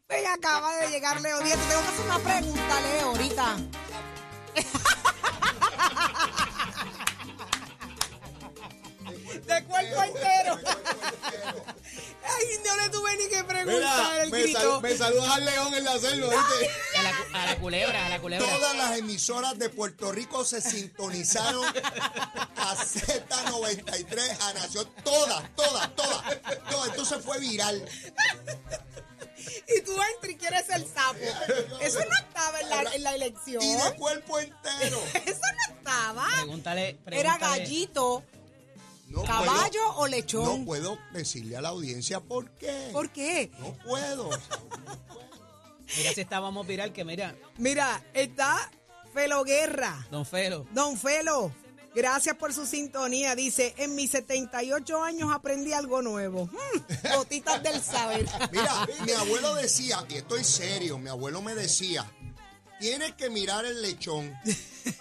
Ven, 0.09 0.27
acaba 0.27 0.77
de 0.77 0.91
llegar 0.91 1.21
Leo 1.21 1.41
Díaz. 1.41 1.59
Te 1.59 1.67
tengo 1.69 1.83
que 1.83 1.89
hacer 1.89 2.05
una 2.07 2.19
pregunta, 2.19 2.81
Leo, 2.81 3.07
ahorita. 3.09 3.57
De 9.47 9.65
cuerpo 9.65 10.03
entero. 10.03 10.40
Sal- 14.61 14.83
me 14.83 14.97
saludas 14.97 15.31
al 15.31 15.45
león 15.45 15.75
en 15.75 15.85
la 15.85 15.99
selva, 15.99 16.29
¿viste? 16.29 16.71
A 16.99 17.03
la, 17.03 17.11
cu- 17.11 17.25
a 17.35 17.47
la 17.47 17.57
culebra, 17.59 18.07
a 18.07 18.09
la 18.09 18.21
culebra. 18.21 18.47
Todas 18.49 18.77
las 18.77 18.99
emisoras 18.99 19.59
de 19.59 19.69
Puerto 19.71 20.13
Rico 20.13 20.45
se 20.45 20.61
sintonizaron 20.61 21.65
a 22.57 22.77
Z93, 22.77 24.37
a 24.41 24.53
Nación, 24.55 24.89
todas, 25.05 25.45
todas, 25.57 25.95
todas, 25.97 26.23
todas. 26.71 26.89
Entonces 26.89 27.19
fue 27.25 27.39
viral. 27.39 27.85
Y 29.69 29.81
tú 29.83 29.93
entras 29.93 30.33
y 30.33 30.37
quieres 30.37 30.69
el 30.71 30.85
sapo. 30.87 31.19
Eso 31.81 31.99
no 32.01 32.17
estaba 32.27 32.61
en 32.61 32.69
la, 32.69 32.83
en 32.95 33.03
la 33.03 33.15
elección. 33.15 33.63
Y 33.63 33.73
de 33.75 33.95
cuerpo 33.97 34.39
entero. 34.39 35.01
Eso 35.27 35.41
no 35.41 35.75
estaba. 35.77 36.27
Pregúntale, 36.37 36.99
Era 37.07 37.39
gallito, 37.39 38.23
No 39.11 39.23
caballo 39.25 39.89
o 39.91 39.95
puedo, 39.97 40.07
lechón. 40.07 40.61
no 40.61 40.65
puedo 40.65 40.99
decirle 41.13 41.57
a 41.57 41.61
la 41.61 41.69
audiencia 41.71 42.21
por 42.21 42.51
qué. 42.53 42.91
¿Por 42.93 43.11
qué? 43.11 43.51
No 43.59 43.77
puedo. 43.85 44.31
Mira 45.97 46.13
si 46.15 46.21
estábamos 46.21 46.67
viral, 46.67 46.93
que 46.93 47.05
mira, 47.05 47.35
Mira, 47.59 48.03
está 48.15 48.71
Felo 49.13 49.43
Guerra. 49.45 50.07
don 50.11 50.25
Felo. 50.25 50.65
Don 50.73 50.97
Felo, 50.97 51.53
gracias 51.95 52.37
por 52.37 52.53
su 52.55 52.65
sintonía. 52.65 53.35
Dice, 53.35 53.75
en 53.77 53.97
mis 53.97 54.13
78 54.13 55.03
años 55.03 55.33
aprendí 55.35 55.73
algo 55.73 56.01
nuevo. 56.03 56.47
Mm, 56.47 57.17
gotitas 57.17 57.61
del 57.65 57.83
saber. 57.83 58.29
Mira, 58.53 58.87
mi 59.05 59.11
abuelo 59.13 59.55
decía, 59.57 60.05
y 60.09 60.15
estoy 60.15 60.45
serio, 60.45 60.97
mi 60.99 61.09
abuelo 61.11 61.43
me 61.43 61.57
decía, 61.57 62.09
tienes 62.81 63.13
que 63.15 63.31
mirar 63.31 63.65
el 63.65 63.81
lechón. 63.83 64.35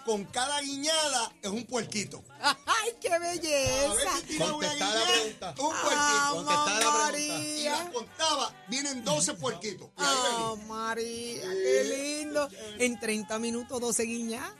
Con 0.05 0.25
cada 0.25 0.59
guiñada 0.61 1.31
es 1.41 1.49
un 1.49 1.65
puerquito. 1.65 2.21
¡Ay, 2.41 2.91
qué 3.01 3.13
A 3.13 3.19
ver 3.19 3.39
belleza! 3.39 4.17
si 4.19 4.23
tira 4.27 4.53
una 4.53 4.73
guiñada, 4.73 5.05
pregunta. 5.05 5.55
un 5.59 5.73
¡Ah, 5.73 5.81
puerquito. 5.83 6.35
Contestada 6.35 6.79
la 6.79 7.11
pregunta. 7.11 7.39
Y 7.39 7.63
la 7.63 7.91
contaba, 7.91 8.53
vienen 8.67 9.03
12 9.05 9.33
puerquitos. 9.35 9.89
¡Ah, 9.97 10.53
venía. 10.55 10.67
María! 10.67 11.41
¡Qué 11.41 12.19
lindo! 12.19 12.49
En 12.77 12.99
30 12.99 13.39
minutos, 13.39 13.79
12 13.79 14.03
guiñas. 14.03 14.51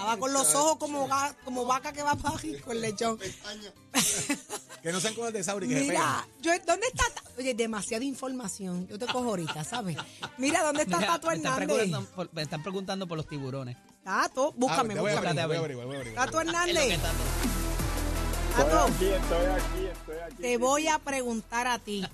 Estaba 0.00 0.16
con 0.18 0.32
los 0.32 0.54
ojos 0.54 0.76
como, 0.78 1.06
ga- 1.08 1.34
como 1.44 1.66
vaca 1.66 1.92
que 1.92 2.02
va 2.02 2.14
para 2.14 2.36
con 2.64 2.76
el 2.76 2.80
lechón. 2.80 3.18
Que 4.82 4.92
no 4.92 4.98
sean 5.00 5.12
cosas 5.14 5.34
de 5.34 5.44
Sauri 5.44 5.68
que 5.68 5.74
se 5.74 5.80
Mira, 5.82 6.26
yo, 6.40 6.52
¿dónde 6.66 6.86
está? 6.86 7.04
Oye, 7.36 7.52
demasiada 7.52 8.02
información. 8.02 8.88
Yo 8.88 8.98
te 8.98 9.04
cojo 9.06 9.28
ahorita, 9.28 9.62
¿sabes? 9.62 9.98
Mira, 10.38 10.62
¿dónde 10.62 10.84
está 10.84 10.96
Mira, 10.96 11.12
Tato 11.12 11.26
me, 11.28 11.34
están 11.34 11.62
Hernández? 11.62 12.08
por, 12.14 12.32
me 12.32 12.40
están 12.42 12.62
preguntando 12.62 13.06
por 13.06 13.18
los 13.18 13.28
tiburones. 13.28 13.76
Tato, 14.02 14.54
búscame, 14.56 14.94
Ah, 14.94 15.00
voy 15.02 15.10
a 15.12 15.14
búscame. 15.16 15.46
voy 15.46 15.56
a 15.56 15.58
averiguar, 15.58 15.86
voy 15.86 15.96
a 15.96 15.98
averiguar. 16.00 16.24
Tato 16.26 16.40
Hernández, 16.40 16.98
Tato, 18.56 18.78
aquí, 18.84 19.04
estoy 19.04 19.46
aquí, 19.46 19.86
estoy 19.92 20.16
aquí. 20.18 20.36
te 20.42 20.56
voy 20.56 20.88
a 20.88 20.98
preguntar 20.98 21.66
a 21.66 21.78
ti. 21.78 22.06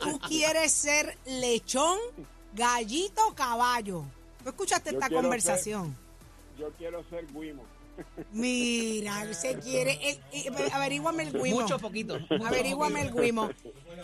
¿Tú 0.00 0.18
quieres 0.28 0.72
ser 0.72 1.16
lechón, 1.26 1.98
gallito 2.52 3.28
o 3.28 3.34
caballo? 3.34 4.02
¿Tú 4.42 4.48
escuchaste 4.48 4.90
Yo 4.90 4.98
esta 4.98 5.08
conversación? 5.08 5.96
Yo 6.60 6.70
quiero 6.78 7.02
ser 7.10 7.26
Guimo. 7.32 7.64
Mira, 8.32 9.22
él 9.22 9.34
se 9.34 9.58
quiere. 9.58 9.98
él- 10.02 10.20
eh, 10.32 10.50
averíguame 10.72 11.24
el 11.24 11.32
guimo. 11.32 11.60
Mucho 11.62 11.78
poquito. 11.78 12.18
mucho 12.18 12.46
Averíguame 12.46 13.00
el 13.02 13.08
poquito. 13.08 13.22
guimo. 13.22 13.50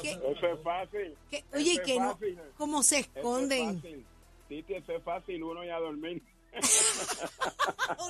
¿Qué- 0.02 0.12
Eso 0.12 0.46
es 0.48 0.60
fácil. 0.62 1.14
qué- 1.30 1.44
oye, 1.54 1.72
es 1.74 1.80
que 1.80 1.98
no. 2.00 2.18
¿Cómo 2.58 2.82
se 2.82 2.98
esconden? 3.00 3.80
Titi, 4.48 4.74
eso 4.74 4.92
es 4.92 5.02
fácil, 5.02 5.42
uno 5.42 5.64
y 5.64 5.70
a 5.70 5.78
dormir. 5.78 6.22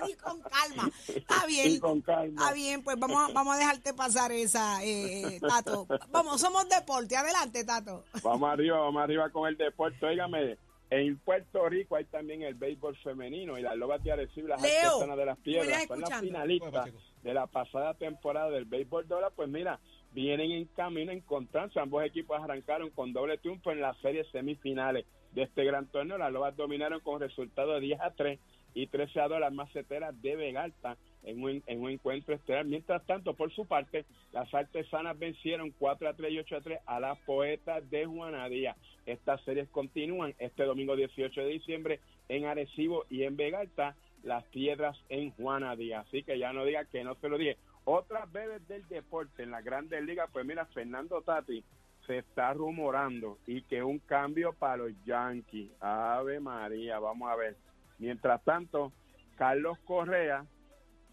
Uri, 0.02 0.14
con 0.14 0.40
calma. 0.42 0.90
Está 1.08 1.46
bien. 1.46 1.70
Y 1.72 1.78
con 1.80 2.00
calma. 2.00 2.40
Está 2.42 2.52
bien, 2.52 2.82
pues 2.82 2.96
vamos 2.98 3.28
a, 3.28 3.32
vamos 3.32 3.54
a 3.56 3.58
dejarte 3.58 3.92
pasar 3.94 4.30
esa, 4.32 4.84
eh, 4.84 5.40
Tato. 5.40 5.86
Vamos, 6.10 6.40
somos 6.40 6.68
deporte. 6.68 7.16
Adelante, 7.16 7.64
Tato. 7.64 8.04
Vamos 8.22 8.48
arriba, 8.50 8.78
vamos 8.80 9.02
arriba 9.02 9.30
con 9.30 9.48
el 9.48 9.56
deporte. 9.56 10.04
Óigame, 10.06 10.56
en 10.90 11.18
Puerto 11.18 11.68
Rico 11.68 11.96
hay 11.96 12.04
también 12.04 12.42
el 12.42 12.54
béisbol 12.54 12.96
femenino 12.96 13.58
y 13.58 13.62
las 13.62 13.76
Lobas 13.76 14.02
de 14.04 14.12
Arecibo 14.12 14.48
las 14.48 14.62
Leo, 14.62 14.92
Artesanas 14.92 15.16
de 15.16 15.26
las 15.26 15.38
¿me 15.38 15.44
Piedras 15.44 15.86
son 15.86 16.00
las 16.00 16.20
finalistas 16.20 16.90
de 17.22 17.34
la 17.34 17.46
pasada 17.46 17.94
temporada 17.94 18.50
del 18.50 18.66
béisbol 18.66 19.08
dólar. 19.08 19.32
Pues 19.34 19.48
mira, 19.48 19.80
vienen 20.12 20.52
en 20.52 20.66
camino 20.66 21.10
a 21.10 21.14
encontrarse. 21.14 21.80
Ambos 21.80 22.04
equipos 22.04 22.40
arrancaron 22.40 22.90
con 22.90 23.12
doble 23.12 23.38
triunfo 23.38 23.72
en 23.72 23.80
las 23.80 23.98
series 23.98 24.28
semifinales 24.30 25.06
de 25.32 25.42
este 25.42 25.64
gran 25.64 25.86
torneo. 25.86 26.18
Las 26.18 26.32
Lobas 26.32 26.56
dominaron 26.56 27.00
con 27.00 27.20
resultado 27.20 27.74
de 27.74 27.80
10 27.80 28.00
a 28.00 28.10
3 28.12 28.38
y 28.74 28.86
13 28.86 29.20
a 29.20 29.28
2 29.28 29.40
las 29.40 29.52
maceteras 29.52 30.22
de 30.22 30.36
Vegalta 30.36 30.96
en 31.26 31.42
un, 31.42 31.62
en 31.66 31.82
un 31.82 31.90
encuentro 31.90 32.34
estelar. 32.34 32.64
Mientras 32.64 33.04
tanto, 33.04 33.34
por 33.34 33.52
su 33.52 33.66
parte, 33.66 34.06
las 34.32 34.52
artesanas 34.54 35.18
vencieron 35.18 35.72
4 35.72 36.08
a 36.08 36.14
3 36.14 36.32
y 36.32 36.38
8 36.38 36.56
a 36.56 36.60
3 36.60 36.78
a 36.86 37.00
las 37.00 37.18
poetas 37.20 37.88
de 37.90 38.06
Juanadía. 38.06 38.76
Estas 39.04 39.42
series 39.42 39.68
continúan 39.68 40.34
este 40.38 40.64
domingo 40.64 40.96
18 40.96 41.40
de 41.40 41.48
diciembre 41.48 42.00
en 42.28 42.46
Arecibo 42.46 43.04
y 43.10 43.24
en 43.24 43.36
Vegalta, 43.36 43.94
las 44.22 44.44
piedras 44.44 44.96
en 45.08 45.32
Juanadía. 45.32 46.00
Así 46.00 46.22
que 46.22 46.38
ya 46.38 46.52
no 46.52 46.64
diga 46.64 46.84
que 46.86 47.04
no 47.04 47.14
se 47.16 47.28
lo 47.28 47.38
dije. 47.38 47.58
Otras 47.84 48.30
bebés 48.32 48.66
del 48.66 48.86
deporte 48.88 49.42
en 49.42 49.50
las 49.50 49.64
grandes 49.64 50.02
ligas, 50.02 50.28
pues 50.32 50.46
mira, 50.46 50.66
Fernando 50.66 51.22
Tati 51.22 51.62
se 52.06 52.18
está 52.18 52.52
rumorando 52.52 53.38
y 53.46 53.62
que 53.62 53.82
un 53.82 53.98
cambio 53.98 54.52
para 54.52 54.78
los 54.78 54.92
Yankees. 55.04 55.70
Ave 55.80 56.40
María, 56.40 56.98
vamos 56.98 57.28
a 57.30 57.36
ver. 57.36 57.56
Mientras 57.98 58.42
tanto, 58.44 58.92
Carlos 59.36 59.78
Correa 59.84 60.44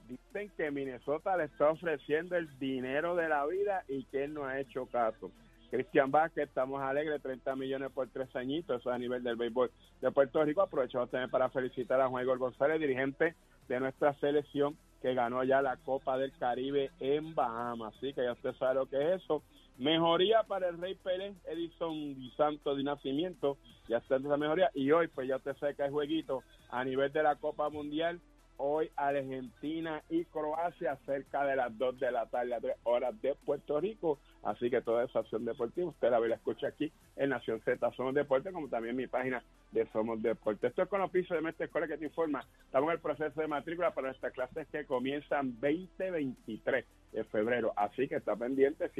dicen 0.07 0.51
que 0.55 0.71
Minnesota 0.71 1.37
le 1.37 1.45
está 1.45 1.69
ofreciendo 1.69 2.35
el 2.35 2.57
dinero 2.59 3.15
de 3.15 3.29
la 3.29 3.45
vida 3.45 3.83
y 3.87 4.03
que 4.05 4.25
él 4.25 4.33
no 4.33 4.45
ha 4.45 4.59
hecho 4.59 4.85
caso. 4.87 5.31
Cristian 5.73 6.11
Vázquez, 6.11 6.49
estamos 6.49 6.81
alegres, 6.83 7.19
30 7.21 7.55
millones 7.55 7.91
por 7.91 8.07
tres 8.09 8.35
añitos, 8.35 8.79
eso 8.79 8.91
es 8.91 8.95
a 8.95 8.99
nivel 8.99 9.23
del 9.23 9.35
béisbol 9.35 9.71
de 10.01 10.11
Puerto 10.11 10.43
Rico. 10.43 10.61
Aprovechamos 10.61 11.09
también 11.09 11.31
para 11.31 11.49
felicitar 11.49 11.99
a 11.99 12.09
Juan 12.09 12.23
Igor 12.23 12.37
González, 12.37 12.79
dirigente 12.79 13.35
de 13.67 13.79
nuestra 13.79 14.13
selección, 14.19 14.77
que 15.01 15.15
ganó 15.15 15.43
ya 15.43 15.63
la 15.63 15.77
Copa 15.77 16.17
del 16.17 16.31
Caribe 16.37 16.91
en 16.99 17.33
Bahamas. 17.33 17.95
Así 17.97 18.13
que 18.13 18.23
ya 18.23 18.33
usted 18.33 18.53
sabe 18.53 18.75
lo 18.75 18.85
que 18.85 18.97
es 18.97 19.23
eso. 19.23 19.41
Mejoría 19.79 20.43
para 20.43 20.69
el 20.69 20.77
Rey 20.77 20.93
Pérez, 20.93 21.35
Edison 21.45 22.13
Di 22.13 22.29
Santo 22.37 22.75
de 22.75 22.83
nacimiento, 22.83 23.57
ya 23.87 23.97
está 23.97 24.17
esa 24.17 24.37
mejoría. 24.37 24.69
Y 24.75 24.91
hoy, 24.91 25.07
pues 25.07 25.27
ya 25.27 25.37
usted 25.37 25.57
sabe 25.57 25.75
que 25.75 25.83
hay 25.83 25.89
jueguito 25.89 26.43
a 26.69 26.83
nivel 26.83 27.11
de 27.11 27.23
la 27.23 27.35
Copa 27.37 27.69
Mundial. 27.69 28.21
Hoy 28.57 28.89
Argentina 28.95 30.03
y 30.09 30.25
Croacia 30.25 30.97
cerca 31.05 31.45
de 31.45 31.55
las 31.55 31.77
2 31.77 31.99
de 31.99 32.11
la 32.11 32.27
tarde 32.27 32.53
a 32.55 32.59
3 32.59 32.75
horas 32.83 33.21
de 33.21 33.35
Puerto 33.35 33.79
Rico. 33.79 34.19
Así 34.43 34.69
que 34.69 34.81
toda 34.81 35.03
esa 35.05 35.19
acción 35.19 35.45
deportiva 35.45 35.89
usted 35.89 36.11
la 36.11 36.19
ve 36.19 36.29
la 36.29 36.35
escucha 36.35 36.67
aquí 36.67 36.91
en 37.15 37.29
Nación 37.29 37.61
Z 37.61 37.91
Somos 37.91 38.13
Deporte, 38.13 38.51
como 38.51 38.67
también 38.67 38.95
mi 38.95 39.07
página 39.07 39.43
de 39.71 39.87
Somos 39.91 40.21
Deporte. 40.21 40.67
Esto 40.67 40.83
es 40.83 40.89
con 40.89 41.01
los 41.01 41.09
pisos 41.11 41.35
de 41.35 41.41
Mestre 41.41 41.65
Escuela 41.65 41.87
que 41.87 41.97
te 41.97 42.05
informa. 42.05 42.45
Estamos 42.65 42.89
en 42.89 42.95
el 42.95 43.01
proceso 43.01 43.41
de 43.41 43.47
matrícula 43.47 43.93
para 43.93 44.09
nuestras 44.09 44.33
clases 44.33 44.67
que 44.67 44.85
comienzan 44.85 45.53
2023 45.59 46.85
de 47.11 47.23
febrero. 47.25 47.73
Así 47.75 48.07
que 48.07 48.15
está 48.15 48.35
pendiente, 48.35 48.91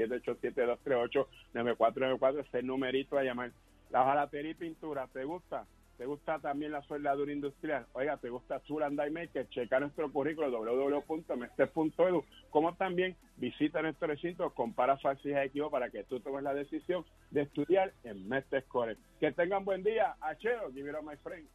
787-238-9494, 1.54 2.46
ese 2.48 2.64
numerito 2.64 3.18
a 3.18 3.24
llamar. 3.24 3.52
La 3.90 4.02
hojalatería 4.02 4.52
y 4.52 4.56
pintura, 4.56 5.08
¿te 5.08 5.24
gusta? 5.24 5.66
¿Te 6.04 6.08
gusta 6.08 6.38
también 6.40 6.74
la 6.74 6.82
soldadura 6.82 7.32
industrial? 7.32 7.88
Oiga, 7.94 8.18
¿te 8.18 8.30
gusta 8.30 8.62
Die 8.68 9.10
Maker? 9.10 9.48
Checa 9.48 9.80
nuestro 9.80 10.12
currículo 10.12 10.52
www.mestre.edu. 10.52 12.26
Como 12.50 12.76
también 12.76 13.16
visita 13.38 13.82
nuestro 13.82 14.10
recinto, 14.10 14.50
compara 14.50 14.98
fases 14.98 15.28
y 15.28 15.32
equipos 15.32 15.72
para 15.72 15.90
que 15.90 16.04
tú 16.04 16.20
tomes 16.20 16.44
la 16.44 16.54
decisión 16.54 17.06
de 17.32 17.44
estudiar 17.44 17.94
en 18.04 18.28
Mestre 18.28 18.64
College. 18.64 19.00
Que 19.22 19.32
tengan 19.32 19.64
buen 19.64 19.82
día. 19.82 20.18
Achero, 20.20 20.74
give 20.74 20.90
it 20.90 20.94
up, 20.94 21.06
my 21.06 21.16
friend. 21.24 21.48